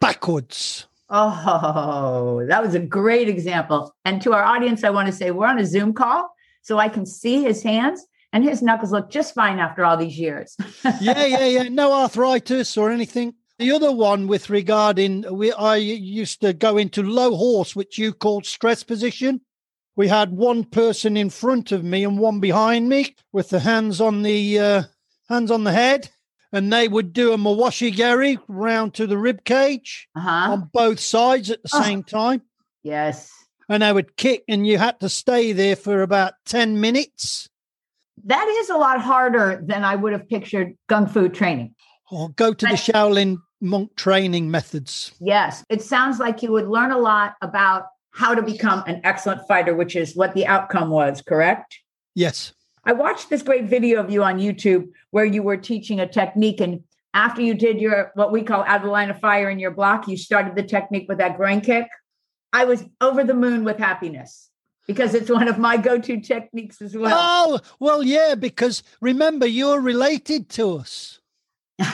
backwards. 0.00 0.86
Oh, 1.08 2.44
that 2.48 2.62
was 2.62 2.74
a 2.74 2.80
great 2.80 3.28
example. 3.28 3.94
And 4.04 4.20
to 4.22 4.32
our 4.32 4.42
audience, 4.42 4.84
I 4.84 4.90
want 4.90 5.06
to 5.06 5.12
say 5.12 5.30
we're 5.30 5.46
on 5.46 5.58
a 5.58 5.66
Zoom 5.66 5.94
call, 5.94 6.28
so 6.62 6.78
I 6.78 6.88
can 6.88 7.06
see 7.06 7.42
his 7.42 7.62
hands, 7.62 8.04
and 8.32 8.44
his 8.44 8.60
knuckles 8.60 8.92
look 8.92 9.08
just 9.10 9.34
fine 9.34 9.58
after 9.58 9.84
all 9.84 9.96
these 9.96 10.18
years. 10.18 10.56
yeah, 11.00 11.24
yeah, 11.24 11.46
yeah. 11.46 11.68
No 11.68 11.92
arthritis 11.92 12.76
or 12.76 12.90
anything. 12.90 13.34
The 13.58 13.72
other 13.72 13.92
one 13.92 14.26
with 14.26 14.50
regarding 14.50 15.24
we 15.34 15.52
I 15.52 15.76
used 15.76 16.42
to 16.42 16.52
go 16.52 16.76
into 16.76 17.02
low 17.02 17.34
horse, 17.36 17.74
which 17.74 17.96
you 17.98 18.12
called 18.12 18.44
stress 18.44 18.82
position. 18.82 19.40
We 19.96 20.08
had 20.08 20.32
one 20.32 20.64
person 20.64 21.16
in 21.16 21.30
front 21.30 21.72
of 21.72 21.82
me 21.82 22.04
and 22.04 22.18
one 22.18 22.38
behind 22.40 22.88
me 22.88 23.16
with 23.32 23.48
the 23.48 23.60
hands 23.60 24.00
on 24.00 24.22
the 24.22 24.58
uh, 24.58 24.82
hands 25.28 25.50
on 25.50 25.64
the 25.64 25.72
head, 25.72 26.10
and 26.52 26.70
they 26.72 26.86
would 26.86 27.12
do 27.14 27.32
a 27.32 27.38
mawashi 27.38 27.92
geri 27.92 28.38
round 28.46 28.92
to 28.94 29.06
the 29.06 29.16
rib 29.16 29.44
cage 29.44 30.06
Uh 30.14 30.20
huh. 30.20 30.52
on 30.52 30.70
both 30.72 31.00
sides 31.00 31.50
at 31.50 31.62
the 31.62 31.70
Oh. 31.72 31.82
same 31.82 32.02
time. 32.02 32.42
yes. 32.82 33.30
And 33.68 33.82
they 33.82 33.92
would 33.92 34.16
kick, 34.16 34.44
and 34.48 34.64
you 34.64 34.78
had 34.78 35.00
to 35.00 35.08
stay 35.08 35.50
there 35.52 35.74
for 35.74 36.02
about 36.02 36.34
ten 36.44 36.80
minutes 36.80 37.48
That 38.24 38.46
is 38.60 38.70
a 38.70 38.76
lot 38.76 39.00
harder 39.00 39.60
than 39.64 39.82
I 39.82 39.96
would 39.96 40.12
have 40.12 40.28
pictured 40.28 40.76
Kung 40.88 41.06
Fu 41.06 41.28
training. 41.28 41.74
or 42.12 42.28
go 42.30 42.52
to 42.54 42.66
the 42.66 42.74
Shaolin 42.76 43.38
monk 43.60 43.96
training 43.96 44.50
methods. 44.50 45.12
Yes. 45.20 45.64
It 45.68 45.82
sounds 45.82 46.20
like 46.20 46.42
you 46.44 46.52
would 46.52 46.68
learn 46.68 46.92
a 46.92 46.98
lot 46.98 47.34
about 47.42 47.86
how 48.16 48.34
to 48.34 48.40
become 48.40 48.82
an 48.86 48.98
excellent 49.04 49.46
fighter, 49.46 49.74
which 49.74 49.94
is 49.94 50.16
what 50.16 50.32
the 50.32 50.46
outcome 50.46 50.88
was, 50.88 51.20
correct? 51.20 51.78
Yes. 52.14 52.54
I 52.82 52.94
watched 52.94 53.28
this 53.28 53.42
great 53.42 53.66
video 53.66 54.00
of 54.00 54.10
you 54.10 54.24
on 54.24 54.38
YouTube 54.38 54.88
where 55.10 55.26
you 55.26 55.42
were 55.42 55.58
teaching 55.58 56.00
a 56.00 56.06
technique. 56.06 56.62
And 56.62 56.82
after 57.12 57.42
you 57.42 57.52
did 57.52 57.78
your 57.78 58.12
what 58.14 58.32
we 58.32 58.42
call 58.42 58.62
out 58.62 58.76
of 58.76 58.84
the 58.84 58.88
line 58.88 59.10
of 59.10 59.20
fire 59.20 59.50
in 59.50 59.58
your 59.58 59.70
block, 59.70 60.08
you 60.08 60.16
started 60.16 60.56
the 60.56 60.62
technique 60.62 61.10
with 61.10 61.18
that 61.18 61.36
groin 61.36 61.60
kick. 61.60 61.88
I 62.54 62.64
was 62.64 62.86
over 63.02 63.22
the 63.22 63.34
moon 63.34 63.64
with 63.64 63.76
happiness 63.76 64.48
because 64.86 65.12
it's 65.12 65.28
one 65.28 65.46
of 65.46 65.58
my 65.58 65.76
go-to 65.76 66.18
techniques 66.18 66.80
as 66.80 66.96
well. 66.96 67.12
Oh, 67.14 67.60
well, 67.80 68.02
yeah, 68.02 68.34
because 68.34 68.82
remember, 69.02 69.46
you're 69.46 69.80
related 69.80 70.48
to 70.50 70.78
us. 70.78 71.20
and 71.78 71.90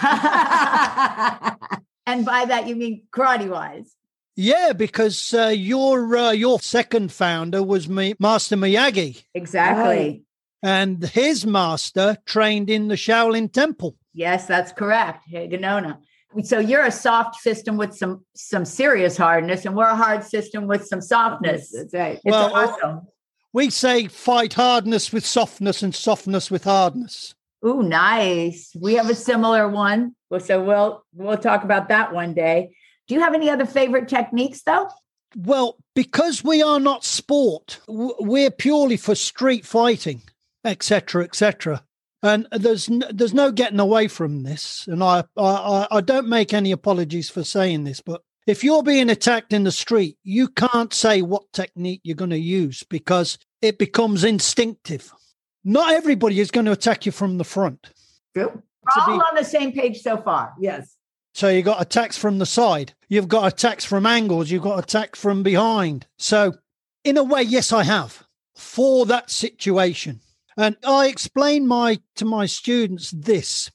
by 2.25 2.45
that 2.45 2.69
you 2.69 2.76
mean 2.76 3.02
karate 3.11 3.49
wise. 3.49 3.97
Yeah, 4.37 4.73
because 4.73 5.35
uh, 5.35 5.49
your 5.49 6.17
uh, 6.17 6.31
your 6.33 6.59
second 6.61 7.12
founder 7.12 7.62
was 7.62 7.89
me, 7.89 8.15
Master 8.19 8.57
Miyagi, 8.57 9.23
Exactly. 9.35 10.25
and 10.62 11.03
his 11.05 11.45
master 11.47 12.17
trained 12.25 12.71
in 12.71 12.89
the 12.89 12.95
Shaolin 12.95 13.53
Temple. 13.53 13.95
Yes, 14.15 14.47
that's 14.47 14.73
correct. 14.73 15.25
Higaonna. 15.31 15.99
So 16.45 16.59
you're 16.59 16.85
a 16.87 16.91
soft 16.91 17.37
system 17.43 17.77
with 17.77 17.95
some 17.95 18.25
some 18.35 18.65
serious 18.65 19.19
hardness, 19.19 19.67
and 19.67 19.77
we're 19.77 19.85
a 19.87 19.97
hard 19.97 20.25
system 20.25 20.67
with 20.67 20.87
some 20.87 21.03
softness. 21.03 21.71
That's 21.71 21.93
right. 21.93 22.19
Well, 22.25 22.55
awesome. 22.55 23.03
We 23.53 23.69
say 23.69 24.09
fight 24.09 24.55
hardness 24.55 25.12
with 25.12 25.27
softness 25.27 25.83
and 25.83 25.95
softness 25.95 26.51
with 26.51 26.65
hardness. 26.65 27.35
Ooh, 27.67 27.83
nice. 27.83 28.75
We 28.81 28.95
have 28.95 29.11
a 29.11 29.15
similar 29.15 29.69
one. 29.69 30.17
Well, 30.31 30.41
So 30.41 30.65
we'll 30.65 31.05
we'll 31.15 31.37
talk 31.37 31.65
about 31.65 31.91
that 31.91 32.15
one 32.15 32.33
day. 32.33 32.71
Do 33.12 33.19
you 33.19 33.23
have 33.23 33.35
any 33.35 33.50
other 33.50 33.66
favorite 33.66 34.09
techniques 34.09 34.62
though? 34.62 34.88
Well, 35.37 35.76
because 35.95 36.42
we 36.42 36.62
are 36.62 36.81
not 36.81 37.04
sport, 37.04 37.78
we're 37.87 38.50
purely 38.50 38.97
for 38.97 39.14
street 39.14 39.66
fighting, 39.66 40.23
etc., 40.64 41.25
etc. 41.25 41.85
And 42.23 42.49
there's 42.52 42.88
n- 42.88 43.04
there's 43.12 43.35
no 43.35 43.52
getting 43.52 43.81
away 43.81 44.09
from 44.09 44.45
this. 44.45 44.87
And 44.88 45.04
I, 45.04 45.25
I 45.37 45.42
I- 45.42 45.88
I 45.90 46.00
don't 46.00 46.26
make 46.26 46.54
any 46.54 46.73
apologies 46.73 47.28
for 47.28 47.45
saying 47.45 47.85
this, 47.85 48.00
but 48.00 48.23
if 48.47 48.64
you're 48.64 48.83
being 48.83 49.11
attacked 49.11 49.52
in 49.52 49.64
the 49.64 49.73
street, 49.73 50.16
you 50.25 50.49
can't 50.49 50.95
say 50.95 51.21
what 51.21 51.52
technique 51.52 52.00
you're 52.04 52.16
going 52.16 52.31
to 52.31 52.38
use 52.38 52.83
because 52.83 53.37
it 53.61 53.76
becomes 53.78 54.25
instinctive. 54.25 55.12
Not 55.64 55.92
everybody 55.92 56.40
is 56.40 56.50
going 56.50 56.64
to 56.64 56.73
attack 56.73 57.04
you 57.04 57.12
from 57.12 57.37
the 57.37 57.45
front. 57.45 57.90
We're 58.35 58.47
all 58.47 59.07
be- 59.07 59.12
on 59.12 59.35
the 59.37 59.45
same 59.45 59.73
page 59.73 60.00
so 60.00 60.16
far. 60.16 60.54
Yes. 60.59 60.97
So 61.35 61.49
you've 61.49 61.65
got 61.65 61.81
attacks 61.81 62.19
from 62.19 62.39
the 62.39 62.47
side, 62.47 62.95
you've 63.09 63.29
got 63.29 63.53
attacks 63.53 63.85
from 63.85 64.05
angles, 64.05 64.51
you've 64.51 64.62
got 64.62 64.79
attacks 64.79 65.19
from 65.19 65.43
behind. 65.43 66.07
So, 66.19 66.55
in 67.05 67.17
a 67.17 67.25
way, 67.25 67.43
yes, 67.43 67.73
I 67.73 67.85
have 67.85 68.25
for 68.55 69.07
that 69.07 69.31
situation. 69.31 70.21
And 70.57 70.77
I 70.87 71.07
explain 71.07 71.67
my 71.67 72.01
to 72.17 72.27
my 72.27 72.45
students 72.47 73.11
this: 73.11 73.71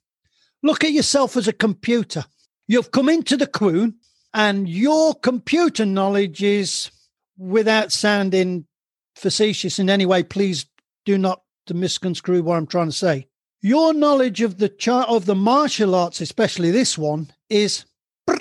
look 0.62 0.84
at 0.84 0.92
yourself 0.92 1.36
as 1.36 1.48
a 1.48 1.54
computer. 1.54 2.26
You've 2.68 2.92
come 2.92 3.10
into 3.10 3.36
the 3.36 3.48
kwoon, 3.48 3.96
and 4.34 4.70
your 4.70 5.16
computer 5.16 5.86
knowledge 5.86 6.44
is, 6.44 6.92
without 7.38 7.92
sounding 7.92 8.68
facetious 9.16 9.80
in 9.80 9.90
any 9.90 10.06
way, 10.06 10.22
please 10.22 10.68
do 11.06 11.18
not 11.18 11.42
misconstrue 11.74 12.44
what 12.44 12.58
I'm 12.58 12.68
trying 12.68 12.90
to 12.90 12.96
say. 12.96 13.28
Your 13.62 13.94
knowledge 13.94 14.42
of 14.42 14.58
the 14.60 14.70
chart 14.70 15.10
of 15.10 15.26
the 15.26 15.36
martial 15.36 15.96
arts, 15.96 16.22
especially 16.22 16.72
this 16.72 16.98
one, 16.98 17.32
is 17.50 17.86
brr. 18.26 18.40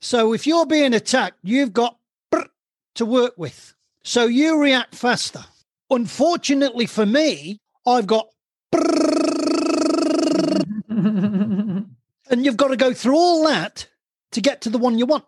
so 0.00 0.32
if 0.32 0.46
you're 0.46 0.66
being 0.66 0.94
attacked, 0.94 1.38
you've 1.42 1.72
got 1.72 1.98
to 2.94 3.06
work 3.06 3.34
with. 3.36 3.74
So 4.02 4.26
you 4.26 4.60
react 4.60 4.94
faster. 4.94 5.44
Unfortunately 5.90 6.86
for 6.86 7.06
me, 7.06 7.60
I've 7.86 8.06
got 8.06 8.28
and 12.30 12.44
you've 12.44 12.56
got 12.56 12.68
to 12.68 12.76
go 12.76 12.92
through 12.92 13.16
all 13.16 13.46
that 13.46 13.86
to 14.32 14.40
get 14.40 14.60
to 14.62 14.70
the 14.70 14.78
one 14.78 14.98
you 14.98 15.06
want. 15.06 15.24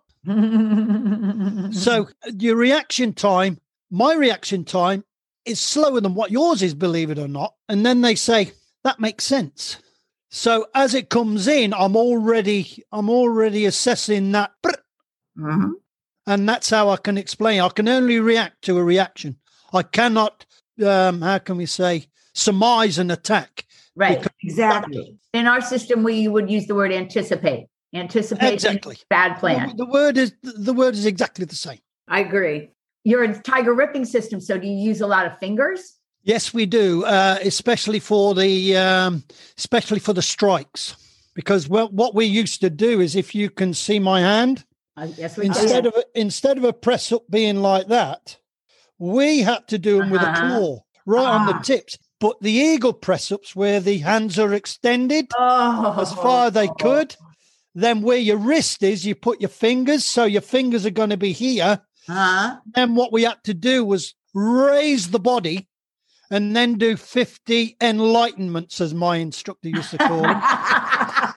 So 1.75 2.09
your 2.39 2.57
reaction 2.57 3.15
time, 3.15 3.59
my 3.91 4.15
reaction 4.15 4.65
time 4.65 5.05
is 5.47 5.61
slower 5.61 6.01
than 6.01 6.15
what 6.15 6.31
yours 6.31 6.63
is, 6.63 6.75
believe 6.75 7.11
it 7.11 7.19
or 7.19 7.29
not. 7.29 7.55
And 7.69 7.87
then 7.87 8.03
they 8.03 8.15
say, 8.15 8.53
that 8.85 9.01
makes 9.01 9.25
sense. 9.25 9.79
So 10.31 10.67
as 10.75 10.95
it 10.95 11.11
comes 11.11 11.49
in, 11.49 11.75
I'm 11.75 11.97
already 11.97 12.85
I'm 12.93 13.11
already 13.11 13.65
assessing 13.67 14.33
that 14.33 14.53
Mhm. 15.37 15.73
and 16.27 16.49
that's 16.49 16.71
how 16.71 16.91
I 16.91 16.97
can 16.97 17.19
explain. 17.19 17.61
I 17.61 17.69
can 17.69 17.89
only 17.89 18.21
react 18.21 18.63
to 18.63 18.79
a 18.79 18.85
reaction. 18.85 19.37
I 19.73 19.83
cannot 19.83 20.47
um 20.85 21.21
how 21.23 21.39
can 21.39 21.57
we 21.57 21.67
say 21.67 22.07
surmise 22.35 22.99
an 22.99 23.11
attack. 23.11 23.67
right. 23.97 24.27
Exactly. 24.43 25.19
In 25.33 25.47
our 25.47 25.61
system, 25.61 26.03
we 26.03 26.27
would 26.29 26.51
use 26.51 26.67
the 26.67 26.75
word 26.75 26.93
anticipate. 26.93 27.67
Anticipate 27.93 28.55
Exactly. 28.55 28.97
bad 29.09 29.39
plan. 29.39 29.69
The, 29.77 29.85
the 29.85 29.91
word 29.91 30.17
is 30.17 30.33
the 30.43 30.73
word 30.73 30.95
is 30.95 31.07
exactly 31.07 31.45
the 31.45 31.57
same. 31.57 31.81
I 32.09 32.21
agree. 32.21 32.71
You're 33.05 33.25
a 33.25 33.43
tiger 33.43 33.75
ripping 33.75 34.05
system. 34.05 34.41
So 34.41 34.59
do 34.59 34.67
you 34.67 34.77
use 34.91 35.01
a 35.01 35.07
lot 35.07 35.27
of 35.27 35.39
fingers? 35.39 36.00
Yes, 36.23 36.53
we 36.53 36.67
do, 36.67 37.05
uh, 37.05 37.39
especially 37.43 37.99
for 38.01 38.35
the 38.35 38.77
um, 38.77 39.25
especially 39.57 40.01
for 40.01 40.13
the 40.13 40.23
strikes, 40.23 40.95
because 41.35 41.69
well, 41.69 41.89
what 41.89 42.15
we 42.15 42.27
used 42.27 42.61
to 42.61 42.71
do 42.71 43.01
is, 43.01 43.17
if 43.17 43.35
you 43.35 43.49
can 43.51 43.73
see 43.75 43.99
my 43.99 44.21
hand, 44.21 44.65
Uh, 44.97 45.09
yes, 45.17 45.37
we 45.39 45.47
instead 45.47 45.85
do. 45.85 45.89
of 45.89 45.95
a, 45.97 46.05
instead 46.21 46.59
of 46.59 46.65
a 46.65 46.73
press 46.75 47.11
up 47.11 47.23
being 47.31 47.63
like 47.63 47.89
that, 47.89 48.37
we 48.99 49.41
had 49.41 49.67
to 49.69 49.79
do 49.79 49.99
them 49.99 50.11
with 50.11 50.23
a 50.23 50.29
Uh-huh. 50.29 50.41
claw 50.41 50.81
right 51.07 51.31
on 51.31 51.47
the 51.47 51.55
Ah. 51.55 51.63
tips. 51.63 51.97
But 52.21 52.37
the 52.43 52.53
eagle 52.53 52.93
press 52.93 53.33
ups, 53.33 53.57
where 53.57 53.81
the 53.81 53.99
hands 53.99 54.39
are 54.39 54.53
extended 54.53 55.29
oh, 55.39 55.97
as 55.99 56.13
far 56.13 56.49
as 56.49 56.53
they 56.53 56.69
could, 56.69 57.17
then 57.75 58.03
where 58.03 58.19
your 58.19 58.37
wrist 58.37 58.83
is, 58.83 59.07
you 59.07 59.15
put 59.15 59.41
your 59.41 59.49
fingers, 59.49 60.05
so 60.05 60.25
your 60.25 60.43
fingers 60.43 60.85
are 60.85 60.91
going 60.91 61.09
to 61.09 61.17
be 61.17 61.33
here. 61.33 61.81
Huh? 62.07 62.59
Then 62.75 62.95
what 62.95 63.11
we 63.11 63.23
had 63.23 63.43
to 63.45 63.55
do 63.55 63.87
was 63.87 64.13
raise 64.35 65.13
the 65.13 65.19
body 65.19 65.69
and 66.31 66.55
then 66.55 66.75
do 66.75 66.97
50 66.97 67.77
enlightenments, 67.81 68.81
as 68.81 68.95
my 68.95 69.17
instructor 69.17 69.69
used 69.69 69.91
to 69.91 69.99
call 69.99 70.23
them. 70.23 71.35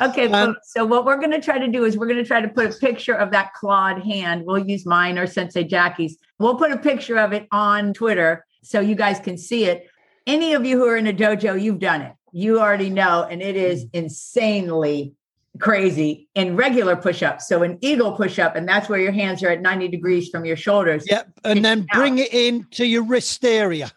okay, 0.10 0.28
Um, 0.28 0.56
so- 0.64 0.84
what 0.84 1.04
we're 1.04 1.16
going 1.16 1.30
to 1.30 1.40
try 1.40 1.58
to 1.58 1.68
do 1.68 1.84
is 1.84 1.96
we're 1.96 2.06
going 2.06 2.22
to 2.22 2.26
try 2.26 2.40
to 2.40 2.48
put 2.48 2.66
a 2.66 2.78
picture 2.78 3.14
of 3.14 3.30
that 3.30 3.54
clawed 3.54 4.02
hand. 4.02 4.44
We'll 4.44 4.66
use 4.66 4.84
mine 4.84 5.18
or 5.18 5.26
Sensei 5.26 5.64
Jackie's. 5.64 6.18
We'll 6.38 6.56
put 6.56 6.72
a 6.72 6.78
picture 6.78 7.18
of 7.18 7.32
it 7.32 7.48
on 7.52 7.94
Twitter 7.94 8.44
so 8.62 8.80
you 8.80 8.94
guys 8.94 9.18
can 9.18 9.38
see 9.38 9.64
it. 9.64 9.88
Any 10.26 10.54
of 10.54 10.64
you 10.64 10.78
who 10.78 10.86
are 10.86 10.96
in 10.96 11.06
a 11.06 11.12
dojo, 11.12 11.60
you've 11.60 11.78
done 11.78 12.02
it. 12.02 12.12
You 12.32 12.60
already 12.60 12.90
know, 12.90 13.22
and 13.22 13.40
it 13.42 13.56
is 13.56 13.86
insanely 13.92 15.14
crazy 15.60 16.28
in 16.34 16.56
regular 16.56 16.96
push-ups. 16.96 17.46
So 17.46 17.62
an 17.62 17.78
eagle 17.80 18.12
push-up, 18.12 18.56
and 18.56 18.68
that's 18.68 18.88
where 18.88 18.98
your 18.98 19.12
hands 19.12 19.42
are 19.42 19.50
at 19.50 19.60
90 19.60 19.88
degrees 19.88 20.28
from 20.28 20.44
your 20.44 20.56
shoulders. 20.56 21.04
Yep. 21.08 21.28
And 21.44 21.64
then 21.64 21.86
bring 21.92 22.18
it 22.18 22.32
into 22.32 22.86
your 22.86 23.04
wrist 23.04 23.44
area. 23.44 23.92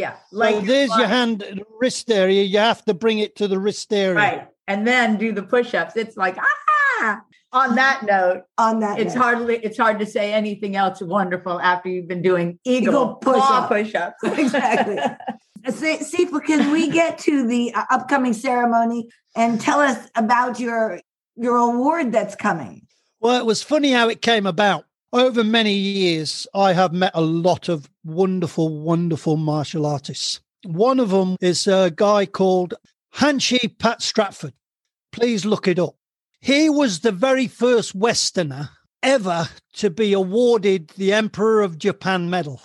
Yeah. 0.00 0.16
Like 0.32 0.64
there's 0.64 0.88
your 0.96 1.06
hand 1.06 1.62
wrist 1.78 2.10
area. 2.10 2.42
You 2.42 2.58
have 2.58 2.82
to 2.86 2.94
bring 2.94 3.18
it 3.18 3.36
to 3.36 3.46
the 3.46 3.58
wrist 3.58 3.92
area. 3.92 4.14
Right. 4.14 4.48
And 4.66 4.86
then 4.86 5.18
do 5.18 5.30
the 5.32 5.42
push-ups. 5.42 5.94
It's 5.96 6.16
like, 6.16 6.38
ah. 6.38 7.20
On 7.52 7.74
that 7.74 8.04
note, 8.04 8.44
on 8.56 8.78
that. 8.80 9.00
it's 9.00 9.14
note. 9.14 9.22
hardly 9.22 9.56
it's 9.56 9.76
hard 9.76 9.98
to 9.98 10.06
say 10.06 10.32
anything 10.32 10.76
else 10.76 11.02
wonderful 11.02 11.60
after 11.60 11.88
you've 11.88 12.06
been 12.06 12.22
doing 12.22 12.60
eagle, 12.64 12.94
Eagle 12.94 13.14
push-up. 13.16 13.68
push-ups. 13.68 14.16
Exactly. 14.38 14.96
See, 15.70 15.98
Sifu, 15.98 16.42
can 16.42 16.70
we 16.70 16.88
get 16.88 17.18
to 17.18 17.46
the 17.46 17.74
uh, 17.74 17.84
upcoming 17.90 18.32
ceremony 18.32 19.08
and 19.36 19.60
tell 19.60 19.80
us 19.80 19.98
about 20.14 20.58
your 20.58 21.00
your 21.36 21.56
award 21.56 22.12
that's 22.12 22.36
coming? 22.36 22.86
Well, 23.20 23.38
it 23.38 23.44
was 23.44 23.62
funny 23.62 23.90
how 23.90 24.08
it 24.08 24.22
came 24.22 24.46
about. 24.46 24.86
Over 25.12 25.42
many 25.42 25.72
years, 25.72 26.46
I 26.54 26.72
have 26.72 26.92
met 26.92 27.10
a 27.14 27.20
lot 27.20 27.68
of 27.68 27.90
wonderful, 28.04 28.68
wonderful 28.68 29.36
martial 29.36 29.84
artists. 29.84 30.40
One 30.64 31.00
of 31.00 31.10
them 31.10 31.36
is 31.40 31.66
a 31.66 31.92
guy 31.94 32.26
called 32.26 32.74
Hanshi 33.16 33.76
Pat 33.76 34.02
Stratford. 34.02 34.54
Please 35.10 35.44
look 35.44 35.66
it 35.66 35.80
up. 35.80 35.96
He 36.40 36.70
was 36.70 37.00
the 37.00 37.10
very 37.10 37.48
first 37.48 37.92
Westerner 37.92 38.70
ever 39.02 39.48
to 39.74 39.90
be 39.90 40.12
awarded 40.12 40.90
the 40.90 41.12
Emperor 41.12 41.60
of 41.60 41.78
Japan 41.78 42.30
medal. 42.30 42.62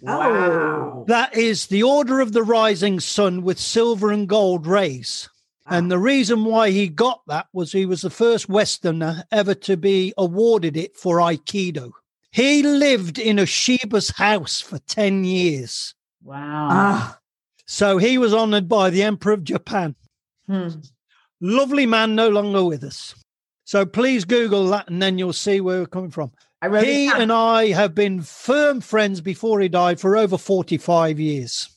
Wow. 0.00 1.04
That 1.08 1.36
is 1.36 1.66
the 1.66 1.82
Order 1.82 2.20
of 2.20 2.32
the 2.32 2.44
Rising 2.44 3.00
Sun 3.00 3.42
with 3.42 3.58
silver 3.58 4.12
and 4.12 4.28
gold 4.28 4.68
rays. 4.68 5.28
And 5.70 5.90
the 5.90 5.98
reason 5.98 6.44
why 6.44 6.70
he 6.70 6.88
got 6.88 7.20
that 7.26 7.46
was 7.52 7.72
he 7.72 7.84
was 7.86 8.02
the 8.02 8.10
first 8.10 8.48
Westerner 8.48 9.24
ever 9.30 9.54
to 9.54 9.76
be 9.76 10.14
awarded 10.16 10.76
it 10.76 10.96
for 10.96 11.18
Aikido. 11.18 11.90
He 12.30 12.62
lived 12.62 13.18
in 13.18 13.36
Ueshiba's 13.36 14.10
house 14.10 14.60
for 14.60 14.78
10 14.78 15.24
years. 15.24 15.94
Wow. 16.22 16.68
Ah, 16.70 17.18
So 17.66 17.98
he 17.98 18.18
was 18.18 18.32
honored 18.34 18.68
by 18.68 18.90
the 18.90 19.02
Emperor 19.02 19.32
of 19.32 19.44
Japan. 19.44 19.94
Hmm. 20.46 20.68
Lovely 21.40 21.86
man, 21.86 22.14
no 22.14 22.28
longer 22.28 22.64
with 22.64 22.82
us. 22.82 23.14
So 23.64 23.84
please 23.84 24.24
Google 24.24 24.66
that 24.68 24.88
and 24.88 25.00
then 25.02 25.18
you'll 25.18 25.32
see 25.32 25.60
where 25.60 25.80
we're 25.80 25.86
coming 25.86 26.10
from. 26.10 26.32
I 26.60 26.84
He 26.84 27.08
and 27.08 27.32
I 27.32 27.68
have 27.68 27.94
been 27.94 28.22
firm 28.22 28.80
friends 28.80 29.20
before 29.20 29.60
he 29.60 29.68
died 29.68 30.00
for 30.00 30.16
over 30.16 30.36
45 30.38 31.20
years. 31.20 31.68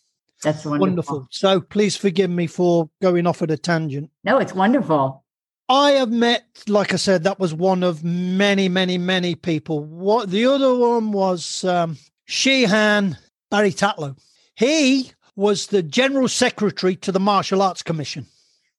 That's 0.44 0.66
wonderful. 0.66 0.80
Wonderful. 0.88 1.28
So 1.32 1.62
please 1.62 1.96
forgive 1.96 2.30
me 2.30 2.48
for 2.48 2.90
going 3.02 3.28
off 3.28 3.42
at 3.42 3.52
a 3.52 3.58
tangent. 3.58 4.10
No, 4.24 4.38
it's 4.40 4.54
wonderful. 4.54 5.24
I 5.70 5.92
have 5.92 6.12
met, 6.12 6.44
like 6.68 6.92
I 6.94 6.98
said, 6.98 7.24
that 7.24 7.40
was 7.40 7.54
one 7.54 7.84
of 7.84 8.04
many, 8.04 8.68
many, 8.68 8.98
many 8.98 9.36
people. 9.36 9.84
What 9.84 10.30
the 10.30 10.46
other 10.46 10.76
one 10.76 11.12
was 11.12 11.64
um, 11.64 11.98
Shihan 12.28 13.18
Barry 13.50 13.72
Tatlow. 13.72 14.18
He 14.56 15.12
was 15.36 15.68
the 15.68 15.82
general 15.84 16.28
secretary 16.28 16.96
to 16.98 17.12
the 17.12 17.20
Martial 17.20 17.62
Arts 17.62 17.84
Commission. 17.84 18.26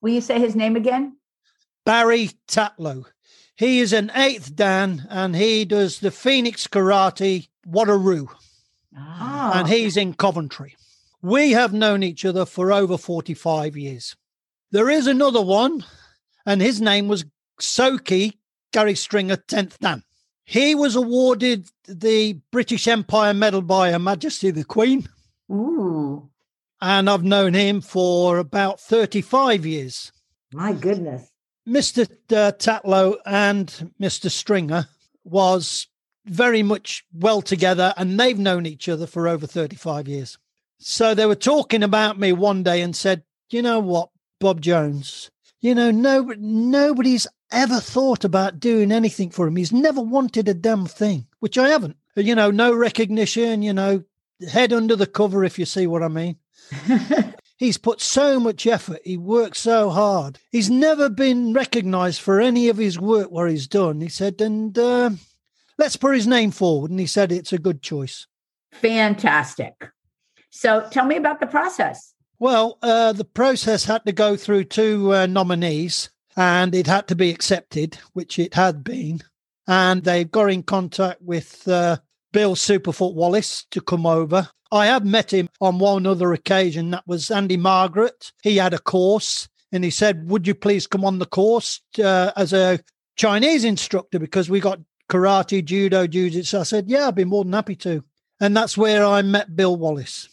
Will 0.03 0.11
you 0.13 0.21
say 0.21 0.39
his 0.39 0.55
name 0.55 0.77
again? 0.77 1.17
Barry 1.87 2.31
Tatlow. 2.49 3.05
He 3.57 3.81
is 3.81 3.93
an 3.93 4.11
eighth 4.15 4.55
Dan 4.55 5.07
and 5.09 5.35
he 5.37 5.65
does 5.65 6.01
the 6.01 6.11
Phoenix 6.11 6.67
Karate 6.67 7.49
Wado 7.67 8.03
Ryu, 8.03 8.29
Ah. 8.97 9.61
and 9.61 9.69
he's 9.69 9.97
in 9.97 10.13
Coventry. 10.15 10.75
We 11.23 11.53
have 11.53 11.73
known 11.73 12.03
each 12.03 12.25
other 12.25 12.45
for 12.45 12.73
over 12.73 12.99
45 12.99 13.77
years. 13.77 14.17
There 14.73 14.91
is 14.91 15.07
another 15.07 15.41
one, 15.41 15.85
and 16.45 16.61
his 16.61 16.81
name 16.81 17.07
was 17.07 17.25
Soke 17.61 18.11
Gary 18.73 18.95
Stringer, 18.97 19.37
10th 19.37 19.79
Dan. 19.79 20.03
He 20.45 20.75
was 20.75 20.97
awarded 20.97 21.71
the 21.87 22.41
British 22.51 22.89
Empire 22.89 23.35
Medal 23.35 23.63
by 23.63 23.93
Her 23.93 23.99
Majesty 24.01 24.51
the 24.51 24.65
Queen, 24.65 25.09
Ooh. 25.51 26.29
and 26.81 27.09
I've 27.09 27.23
known 27.23 27.55
him 27.55 27.81
for 27.81 28.39
about 28.39 28.81
35 28.81 29.65
years. 29.65 30.11
my 30.53 30.73
goodness. 30.73 31.31
Mr. 31.69 32.11
Uh, 32.31 32.51
Tatlow 32.51 33.17
and 33.25 33.93
Mr. 34.01 34.29
Stringer 34.29 34.89
was 35.23 35.87
very 36.27 36.65
much 36.65 37.05
well 37.15 37.41
together, 37.41 37.95
and 37.97 38.19
they've 38.19 38.39
known 38.39 38.67
each 38.67 38.89
other 38.89 39.07
for 39.07 39.29
over 39.29 39.47
35 39.47 40.09
years. 40.09 40.39
So 40.85 41.15
they 41.15 41.27
were 41.27 41.37
talking 41.37 41.85
about 41.85 42.19
me 42.19 42.33
one 42.33 42.65
day 42.65 42.83
and 42.83 42.95
said, 42.95 43.23
You 43.51 43.63
know 43.63 43.79
what, 43.79 44.11
Bob 44.41 44.61
Jones? 44.61 45.31
You 45.61 45.77
know, 45.77 45.93
no, 45.93 46.35
nobody's 46.39 47.29
ever 47.53 47.79
thought 47.79 48.25
about 48.25 48.59
doing 48.59 48.91
anything 48.91 49.31
for 49.31 49.47
him. 49.47 49.55
He's 49.55 49.73
never 49.73 50.01
wanted 50.01 50.49
a 50.49 50.55
damn 50.55 50.87
thing, 50.87 51.27
which 51.39 51.57
I 51.57 51.69
haven't. 51.69 51.97
You 52.17 52.35
know, 52.35 52.51
no 52.51 52.75
recognition, 52.75 53.63
you 53.63 53.73
know, 53.73 54.03
head 54.51 54.73
under 54.73 54.97
the 54.97 55.07
cover, 55.07 55.45
if 55.45 55.57
you 55.57 55.67
see 55.67 55.87
what 55.87 56.03
I 56.03 56.09
mean. 56.09 56.37
He's 57.59 57.79
put 57.79 58.01
so 58.01 58.41
much 58.41 58.67
effort. 58.67 59.01
He 59.05 59.17
worked 59.17 59.57
so 59.57 59.91
hard. 59.91 60.41
He's 60.51 60.69
never 60.69 61.09
been 61.09 61.53
recognized 61.53 62.21
for 62.21 62.41
any 62.41 62.69
of 62.69 62.77
his 62.77 62.99
work 62.99 63.31
where 63.31 63.47
he's 63.47 63.69
done. 63.69 64.01
He 64.01 64.09
said, 64.09 64.41
and 64.41 64.77
uh, 64.77 65.11
let's 65.79 65.95
put 65.95 66.17
his 66.17 66.27
name 66.27 66.51
forward. 66.51 66.91
And 66.91 66.99
he 66.99 67.07
said 67.07 67.31
it's 67.31 67.53
a 67.53 67.59
good 67.59 67.81
choice. 67.81 68.27
Fantastic. 68.73 69.75
So 70.55 70.87
tell 70.91 71.07
me 71.07 71.17
about 71.17 71.41
the 71.41 71.47
process. 71.47 72.13
Well, 72.39 72.79
uh, 72.83 73.13
the 73.15 73.25
process 73.25 73.85
had 73.87 74.05
to 74.05 74.13
go 74.13 74.37
through 74.37 74.65
two 74.65 75.15
uh, 75.15 75.27
nominees 75.27 76.11
and 76.37 76.75
it 76.75 76.87
had 76.87 77.09
to 77.09 77.15
be 77.15 77.31
accepted, 77.31 77.97
which 78.13 78.39
it 78.39 78.53
had 78.53 78.85
been. 78.85 79.23
And 79.67 80.05
they 80.05 80.25
got 80.25 80.51
in 80.51 80.63
contact 80.63 81.23
with 81.23 81.67
uh, 81.67 81.97
Bill 82.33 82.55
Superfoot 82.55 83.15
Wallace 83.15 83.65
to 83.71 83.81
come 83.81 84.05
over. 84.05 84.51
I 84.71 84.87
have 84.87 85.07
met 85.07 85.33
him 85.33 85.49
on 85.61 85.79
one 85.79 86.07
other 86.07 86.33
occasion. 86.35 86.91
That 86.91 87.07
was 87.07 87.31
Andy 87.31 87.57
Margaret. 87.57 88.33
He 88.43 88.59
had 88.59 88.75
a 88.75 88.79
course 88.79 89.49
and 89.73 89.83
he 89.83 89.91
said, 89.91 90.29
Would 90.29 90.47
you 90.47 90.55
please 90.55 90.87
come 90.87 91.05
on 91.05 91.19
the 91.19 91.27
course 91.27 91.81
uh, 91.99 92.33
as 92.37 92.53
a 92.53 92.79
Chinese 93.17 93.65
instructor? 93.65 94.19
Because 94.19 94.51
we 94.51 94.61
got 94.61 94.81
karate, 95.11 95.65
judo, 95.65 96.07
jiu-jitsu. 96.07 96.59
I 96.59 96.63
said, 96.65 96.91
Yeah, 96.91 97.09
I'd 97.09 97.15
be 97.15 97.25
more 97.25 97.43
than 97.43 97.55
happy 97.55 97.77
to. 97.77 98.05
And 98.39 98.55
that's 98.55 98.77
where 98.77 99.07
I 99.07 99.23
met 99.23 99.57
Bill 99.57 99.77
Wallace. 99.77 100.29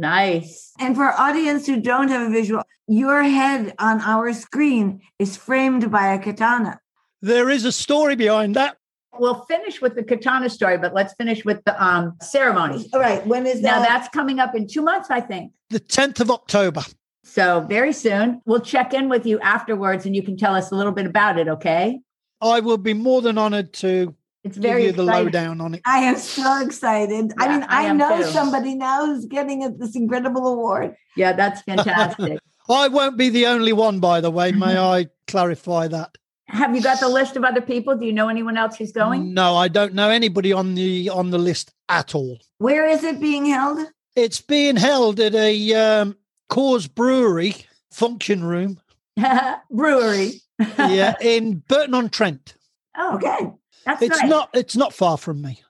Nice. 0.00 0.72
And 0.78 0.96
for 0.96 1.04
our 1.04 1.28
audience 1.28 1.66
who 1.66 1.78
don't 1.78 2.08
have 2.08 2.26
a 2.26 2.30
visual, 2.30 2.62
your 2.88 3.22
head 3.22 3.74
on 3.78 4.00
our 4.00 4.32
screen 4.32 5.02
is 5.18 5.36
framed 5.36 5.90
by 5.90 6.14
a 6.14 6.18
katana. 6.18 6.80
There 7.20 7.50
is 7.50 7.66
a 7.66 7.72
story 7.72 8.16
behind 8.16 8.56
that. 8.56 8.78
We'll 9.18 9.44
finish 9.44 9.82
with 9.82 9.96
the 9.96 10.02
katana 10.02 10.48
story, 10.48 10.78
but 10.78 10.94
let's 10.94 11.12
finish 11.14 11.44
with 11.44 11.62
the 11.66 11.84
um, 11.84 12.16
ceremony. 12.22 12.88
All 12.94 13.00
right, 13.00 13.26
when 13.26 13.46
is 13.46 13.60
Now 13.60 13.80
that's 13.80 14.08
coming 14.08 14.38
up 14.38 14.54
in 14.54 14.66
two 14.66 14.80
months, 14.80 15.10
I 15.10 15.20
think. 15.20 15.52
The 15.68 15.80
10th 15.80 16.20
of 16.20 16.30
October. 16.30 16.82
So 17.22 17.60
very 17.60 17.92
soon. 17.92 18.40
We'll 18.46 18.60
check 18.60 18.94
in 18.94 19.10
with 19.10 19.26
you 19.26 19.38
afterwards 19.40 20.06
and 20.06 20.16
you 20.16 20.22
can 20.22 20.38
tell 20.38 20.54
us 20.54 20.72
a 20.72 20.74
little 20.74 20.92
bit 20.92 21.04
about 21.04 21.38
it, 21.38 21.46
okay? 21.46 22.00
I 22.40 22.60
will 22.60 22.78
be 22.78 22.94
more 22.94 23.20
than 23.20 23.36
honored 23.36 23.74
to 23.74 24.14
It's 24.44 24.56
give 24.56 24.62
very 24.62 24.84
you 24.86 24.92
the 24.92 25.02
exciting. 25.02 25.24
lowdown 25.26 25.60
on 25.60 25.74
it. 25.74 25.82
I 25.84 25.98
am 25.98 26.16
so 26.16 26.62
excited. 26.64 27.32
I 27.38 27.48
mean, 27.48 27.62
I 27.68 27.88
I, 27.88 27.92
know 27.92 28.18
too. 28.18 28.24
somebody 28.24 28.74
now 28.74 29.06
who's 29.06 29.26
getting 29.26 29.64
a, 29.64 29.70
this 29.70 29.94
incredible 29.94 30.46
award. 30.46 30.94
Yeah, 31.16 31.32
that's 31.32 31.60
fantastic. 31.68 32.38
I 32.68 32.88
won't 32.88 33.16
be 33.18 33.28
the 33.28 33.46
only 33.46 33.72
one, 33.72 34.00
by 34.00 34.20
the 34.20 34.30
way. 34.30 34.52
May 34.52 34.78
I 34.96 35.08
clarify 35.26 35.88
that? 35.88 36.16
Have 36.46 36.74
you 36.74 36.82
got 36.82 37.00
the 37.00 37.08
list 37.08 37.36
of 37.36 37.44
other 37.44 37.60
people? 37.60 37.96
Do 37.96 38.06
you 38.06 38.12
know 38.12 38.28
anyone 38.28 38.56
else 38.56 38.76
who's 38.76 38.92
going? 38.92 39.34
No, 39.34 39.56
I 39.56 39.68
don't 39.68 39.94
know 39.94 40.08
anybody 40.10 40.52
on 40.52 40.74
the 40.74 41.08
on 41.10 41.30
the 41.30 41.38
list 41.38 41.72
at 41.88 42.14
all. 42.14 42.38
Where 42.58 42.86
is 42.88 43.04
it 43.04 43.20
being 43.20 43.46
held? 43.46 43.86
It's 44.16 44.40
being 44.40 44.76
held 44.76 45.20
at 45.20 45.34
a 45.34 45.74
um, 45.74 46.16
Coors 46.50 46.92
Brewery 46.92 47.54
function 47.92 48.42
room. 48.42 48.80
Brewery. 49.70 50.40
yeah, 50.78 51.14
in 51.20 51.62
Burton 51.68 51.94
on 51.94 52.08
Trent. 52.08 52.54
Oh, 52.96 53.14
Okay. 53.16 53.52
That's 53.86 54.02
It's 54.02 54.20
nice. 54.20 54.28
not. 54.28 54.50
It's 54.54 54.76
not 54.76 54.92
far 54.92 55.16
from 55.16 55.42
me. 55.42 55.62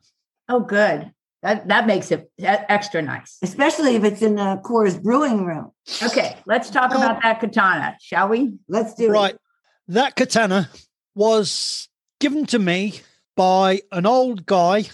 Oh, 0.49 0.61
good. 0.61 1.12
That 1.42 1.68
that 1.68 1.87
makes 1.87 2.11
it 2.11 2.31
extra 2.38 3.01
nice. 3.01 3.38
Especially 3.42 3.94
if 3.96 4.05
it's 4.05 4.20
in 4.20 4.35
the 4.35 4.61
Coors 4.64 5.01
brewing 5.03 5.46
room. 5.46 5.70
Okay, 6.03 6.37
let's 6.46 6.68
talk 6.70 6.90
Oh. 6.94 6.99
about 6.99 7.23
that 7.23 7.40
katana, 7.40 7.96
shall 8.01 8.29
we? 8.29 8.59
Let's 8.68 8.94
do 8.94 9.09
Right. 9.09 9.31
it. 9.31 9.33
Right, 9.33 9.37
that 9.88 10.16
katana 10.16 10.68
was 11.14 11.88
given 12.18 12.44
to 12.46 12.59
me 12.59 13.01
by 13.37 13.81
an 13.92 14.05
old 14.07 14.44
guy 14.44 14.85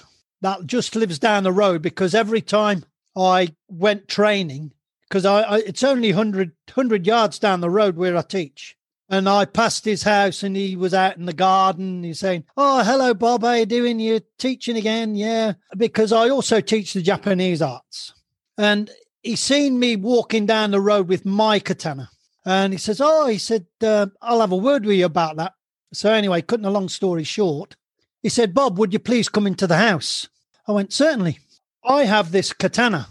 that 0.43 0.67
just 0.67 0.95
lives 0.95 1.19
down 1.19 1.43
the 1.43 1.53
road 1.53 1.83
because 1.83 2.15
every 2.15 2.41
time 2.43 2.85
I 3.17 3.55
went 3.69 4.07
training, 4.07 4.73
because 5.09 5.25
I, 5.25 5.41
I 5.43 5.59
it's 5.59 5.83
only 5.83 6.11
100, 6.13 6.53
100 6.69 7.07
yards 7.07 7.41
down 7.41 7.61
the 7.61 7.71
road 7.71 7.97
where 7.97 8.17
I 8.17 8.23
teach. 8.23 8.76
And 9.09 9.29
I 9.29 9.45
passed 9.45 9.85
his 9.85 10.03
house 10.03 10.43
and 10.43 10.57
he 10.57 10.75
was 10.75 10.93
out 10.93 11.17
in 11.17 11.27
the 11.27 11.33
garden. 11.33 12.03
He's 12.03 12.19
saying, 12.19 12.45
Oh, 12.57 12.83
hello, 12.83 13.15
Bob. 13.15 13.43
How 13.43 13.49
are 13.49 13.59
you 13.59 13.67
doing? 13.67 14.01
You're 14.01 14.21
teaching 14.39 14.77
again? 14.77 15.15
Yeah. 15.15 15.55
Because 15.77 16.13
I 16.13 16.29
also 16.29 16.61
teach 16.61 16.93
the 16.93 17.03
Japanese 17.03 17.63
arts. 17.63 18.13
And 18.59 18.91
he 19.23 19.37
seen 19.37 19.79
me 19.79 19.95
walking 19.97 20.47
down 20.47 20.73
the 20.73 20.81
road 20.81 21.09
with 21.09 21.25
my 21.25 21.61
katana. 21.61 22.11
And 22.45 22.73
he 22.73 22.79
says, 22.79 23.01
Oh, 23.01 23.27
he 23.27 23.39
said, 23.39 23.67
uh, 23.81 24.07
I'll 24.21 24.41
have 24.41 24.53
a 24.53 24.57
word 24.57 24.85
with 24.85 24.97
you 24.97 25.07
about 25.07 25.37
that. 25.37 25.55
So, 25.93 26.13
anyway, 26.13 26.43
cutting 26.43 26.67
a 26.67 26.71
long 26.71 26.89
story 26.89 27.25
short, 27.25 27.77
he 28.23 28.29
said, 28.29 28.55
Bob, 28.55 28.79
would 28.79 28.93
you 28.93 28.99
please 28.99 29.29
come 29.29 29.47
into 29.47 29.67
the 29.67 29.77
house? 29.77 30.29
I 30.67 30.73
went, 30.73 30.93
Certainly. 30.93 31.39
I 31.85 32.05
have 32.05 32.33
this 32.33 32.53
katana. 32.53 33.07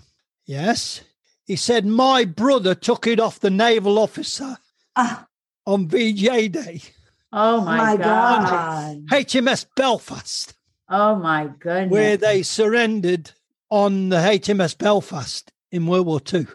Yes. 0.45 1.01
He 1.45 1.55
said, 1.55 1.85
My 1.85 2.25
brother 2.25 2.75
took 2.75 3.07
it 3.07 3.19
off 3.19 3.39
the 3.39 3.49
naval 3.49 3.97
officer 3.97 4.57
Ah, 4.95 5.27
on 5.65 5.87
VJ 5.87 6.51
Day, 6.51 6.81
Oh 7.31 7.61
my, 7.61 7.77
my 7.77 7.97
god. 7.97 8.49
God. 8.49 9.05
HMS 9.07 9.65
Belfast, 9.75 10.53
Oh 10.89 11.15
my 11.15 11.49
goodness. 11.59 11.91
where 11.91 12.17
they 12.17 12.43
surrendered 12.43 13.31
on 13.69 14.09
the 14.09 14.17
HMS 14.17 14.77
Belfast 14.77 15.51
in 15.71 15.87
World 15.87 16.05
War 16.07 16.21
II. 16.33 16.47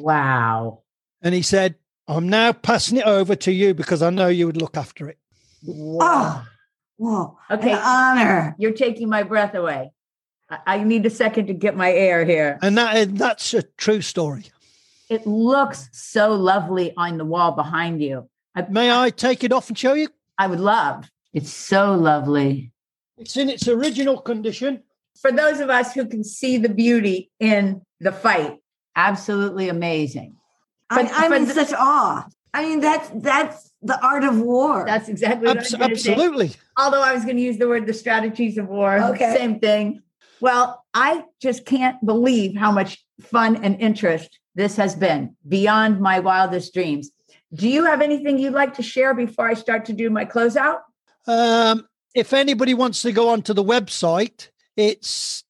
wow. 0.00 0.82
And 1.22 1.34
he 1.34 1.42
said, 1.42 1.76
I'm 2.06 2.28
now 2.28 2.52
passing 2.52 2.98
it 2.98 3.04
over 3.06 3.34
to 3.36 3.52
you 3.52 3.74
because 3.74 4.02
I 4.02 4.10
know 4.10 4.28
you 4.28 4.46
would 4.46 4.56
look 4.60 4.76
after 4.76 5.08
it. 5.08 5.18
Wow. 5.64 6.42
Oh, 6.42 6.46
whoa. 6.96 7.38
Okay. 7.50 7.72
An 7.72 7.78
honor. 7.82 8.56
You're 8.58 8.72
taking 8.72 9.08
my 9.08 9.22
breath 9.24 9.54
away. 9.54 9.90
I, 10.48 10.58
I 10.66 10.84
need 10.84 11.04
a 11.06 11.10
second 11.10 11.48
to 11.48 11.54
get 11.54 11.76
my 11.76 11.92
air 11.92 12.24
here. 12.24 12.58
And 12.62 12.78
that 12.78 12.96
is, 12.96 13.12
that's 13.14 13.54
a 13.54 13.62
true 13.62 14.00
story. 14.00 14.44
It 15.10 15.26
looks 15.26 15.88
so 15.92 16.32
lovely 16.32 16.92
on 16.96 17.18
the 17.18 17.24
wall 17.24 17.52
behind 17.52 18.00
you. 18.02 18.28
I, 18.58 18.70
May 18.70 18.90
I 18.90 19.10
take 19.10 19.44
it 19.44 19.52
off 19.52 19.68
and 19.68 19.78
show 19.78 19.94
you? 19.94 20.08
I 20.38 20.46
would 20.46 20.60
love. 20.60 21.10
It's 21.32 21.50
so 21.50 21.94
lovely. 21.94 22.72
It's 23.16 23.36
in 23.36 23.48
its 23.48 23.68
original 23.68 24.18
condition. 24.20 24.82
For 25.20 25.32
those 25.32 25.60
of 25.60 25.68
us 25.70 25.92
who 25.94 26.06
can 26.06 26.22
see 26.24 26.56
the 26.58 26.68
beauty 26.68 27.30
in 27.40 27.82
the 28.00 28.12
fight, 28.12 28.58
absolutely 28.96 29.68
amazing. 29.68 30.36
I, 30.90 31.02
But- 31.02 31.12
I'm 31.14 31.30
but 31.30 31.40
in 31.42 31.48
the- 31.48 31.54
such 31.54 31.72
awe. 31.72 32.26
I 32.54 32.62
mean, 32.64 32.80
that's 32.80 33.10
that's 33.16 33.70
the 33.82 34.02
art 34.04 34.24
of 34.24 34.40
war. 34.40 34.84
That's 34.86 35.08
exactly 35.08 35.48
what 35.48 35.58
Abs- 35.58 35.74
I 35.74 35.78
was 35.78 35.86
gonna 35.86 35.96
say. 35.96 36.12
absolutely. 36.12 36.50
Although 36.78 37.02
I 37.02 37.12
was 37.12 37.24
going 37.24 37.36
to 37.36 37.42
use 37.42 37.58
the 37.58 37.68
word 37.68 37.86
the 37.86 37.92
strategies 37.92 38.56
of 38.56 38.68
war. 38.68 38.98
Okay. 39.10 39.34
Same 39.36 39.60
thing. 39.60 40.00
Well, 40.40 40.82
I 40.94 41.24
just 41.42 41.66
can't 41.66 42.04
believe 42.04 42.56
how 42.56 42.72
much 42.72 43.04
fun 43.20 43.56
and 43.62 43.78
interest 43.80 44.38
this 44.54 44.76
has 44.76 44.94
been 44.96 45.36
beyond 45.46 46.00
my 46.00 46.20
wildest 46.20 46.72
dreams. 46.72 47.10
Do 47.54 47.68
you 47.68 47.84
have 47.86 48.00
anything 48.02 48.38
you'd 48.38 48.52
like 48.52 48.74
to 48.74 48.82
share 48.82 49.14
before 49.14 49.48
I 49.48 49.54
start 49.54 49.84
to 49.86 49.92
do 49.92 50.10
my 50.10 50.24
closeout? 50.24 50.80
Um, 51.26 51.86
if 52.14 52.32
anybody 52.32 52.74
wants 52.74 53.02
to 53.02 53.12
go 53.12 53.28
onto 53.30 53.54
the 53.54 53.64
website, 53.64 54.48
it's 54.76 55.44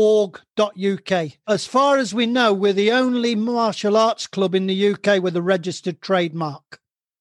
gungfu.org.uk. 0.00 1.30
As 1.48 1.66
far 1.66 1.98
as 1.98 2.14
we 2.14 2.26
know, 2.26 2.52
we're 2.52 2.72
the 2.72 2.92
only 2.92 3.34
martial 3.34 3.96
arts 3.96 4.26
club 4.26 4.54
in 4.54 4.66
the 4.66 4.88
UK 4.94 5.22
with 5.22 5.36
a 5.36 5.42
registered 5.42 6.00
trademark. 6.00 6.78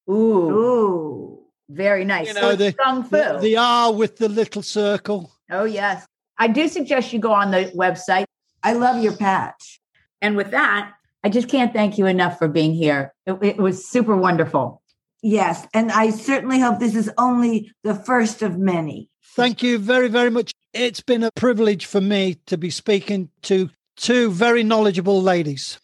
Ooh, 0.09 0.13
Ooh. 0.49 1.39
very 1.69 2.03
nice. 2.05 2.27
You 2.27 2.33
So 2.33 2.41
know, 2.41 2.49
it's 2.49 2.57
the- 2.57 2.73
Kung 2.73 3.03
Fu. 3.03 3.09
The, 3.17 3.37
the 3.41 3.57
R 3.57 3.93
with 3.93 4.17
the 4.17 4.29
little 4.29 4.63
circle. 4.63 5.31
oh, 5.51 5.65
yes. 5.65 6.05
I 6.37 6.47
do 6.47 6.67
suggest 6.69 7.11
you 7.13 7.19
go 7.19 7.33
on 7.33 7.51
the 7.51 7.65
website. 7.75 8.25
I 8.63 8.73
love 8.73 9.03
your 9.03 9.15
patch. 9.15 9.78
And 10.21 10.35
with 10.35 10.51
that, 10.51 10.93
I 11.23 11.29
just 11.29 11.49
can't 11.49 11.73
thank 11.73 11.97
you 11.97 12.05
enough 12.05 12.37
for 12.37 12.47
being 12.47 12.73
here. 12.73 13.13
It, 13.25 13.37
it 13.41 13.57
was 13.57 13.87
super 13.87 14.15
wonderful. 14.15 14.81
Yes. 15.21 15.67
And 15.73 15.91
I 15.91 16.11
certainly 16.11 16.59
hope 16.59 16.79
this 16.79 16.95
is 16.95 17.11
only 17.17 17.71
the 17.83 17.95
first 17.95 18.41
of 18.41 18.57
many. 18.57 19.09
Thank 19.35 19.61
you 19.61 19.77
very, 19.77 20.07
very 20.07 20.29
much. 20.29 20.53
It's 20.73 21.01
been 21.01 21.23
a 21.23 21.31
privilege 21.31 21.85
for 21.85 22.01
me 22.01 22.37
to 22.47 22.57
be 22.57 22.69
speaking 22.69 23.29
to 23.43 23.69
two 23.97 24.31
very 24.31 24.63
knowledgeable 24.63 25.21
ladies. 25.21 25.79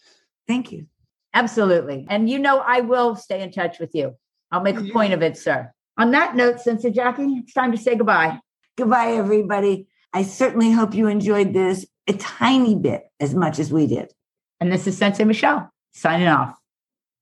Thank 0.47 0.71
you. 0.71 0.87
Absolutely. 1.33 2.05
And 2.09 2.29
you 2.29 2.39
know, 2.39 2.59
I 2.59 2.81
will 2.81 3.15
stay 3.15 3.41
in 3.41 3.51
touch 3.51 3.77
with 3.79 3.93
you. 3.93 4.15
I'll 4.51 4.61
make 4.61 4.77
a 4.77 4.89
point 4.93 5.13
of 5.13 5.21
it, 5.21 5.37
sir. 5.37 5.71
On 5.97 6.11
that 6.11 6.35
note, 6.35 6.61
Sensei 6.61 6.91
Jackie, 6.91 7.23
it's 7.23 7.53
time 7.53 7.71
to 7.71 7.77
say 7.77 7.95
goodbye. 7.95 8.39
Goodbye, 8.77 9.13
everybody. 9.13 9.87
I 10.13 10.23
certainly 10.23 10.71
hope 10.71 10.93
you 10.93 11.07
enjoyed 11.07 11.53
this 11.53 11.85
a 12.07 12.13
tiny 12.13 12.75
bit 12.75 13.03
as 13.19 13.33
much 13.33 13.59
as 13.59 13.71
we 13.71 13.87
did. 13.87 14.11
And 14.59 14.71
this 14.71 14.87
is 14.87 14.97
Sensei 14.97 15.25
Michelle 15.25 15.69
signing 15.93 16.27
off. 16.27 16.57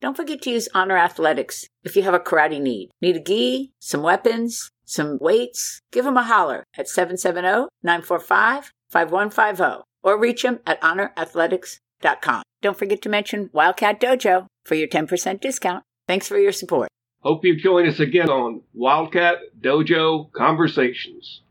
Don't 0.02 0.18
forget 0.18 0.42
to 0.42 0.50
use 0.50 0.68
Honor 0.74 0.98
Athletics 0.98 1.68
if 1.84 1.96
you 1.96 2.04
have 2.04 2.14
a 2.14 2.20
karate 2.20 2.62
need. 2.62 2.90
Need 3.02 3.16
a 3.16 3.22
gi, 3.22 3.72
some 3.80 4.04
weapons, 4.04 4.70
some 4.86 5.18
weights? 5.22 5.80
Give 5.92 6.04
them 6.04 6.18
a 6.18 6.24
holler 6.24 6.66
at 6.78 6.88
770-945-5150 6.88 9.84
or 10.04 10.20
reach 10.20 10.44
them 10.44 10.60
at 10.68 10.82
honorathletics.com. 10.82 12.44
Don't 12.62 12.78
forget 12.78 13.02
to 13.02 13.08
mention 13.10 13.50
Wildcat 13.54 14.02
Dojo 14.02 14.48
for 14.66 14.76
your 14.76 14.90
10% 14.90 15.40
discount. 15.40 15.84
Thanks 16.08 16.28
for 16.28 16.38
your 16.38 16.52
support. 16.52 16.90
Hope 17.20 17.46
you 17.46 17.56
join 17.56 17.88
us 17.88 18.02
again 18.02 18.30
on 18.30 18.62
Wildcat 18.74 19.38
Dojo 19.62 20.30
Conversations. 20.34 21.42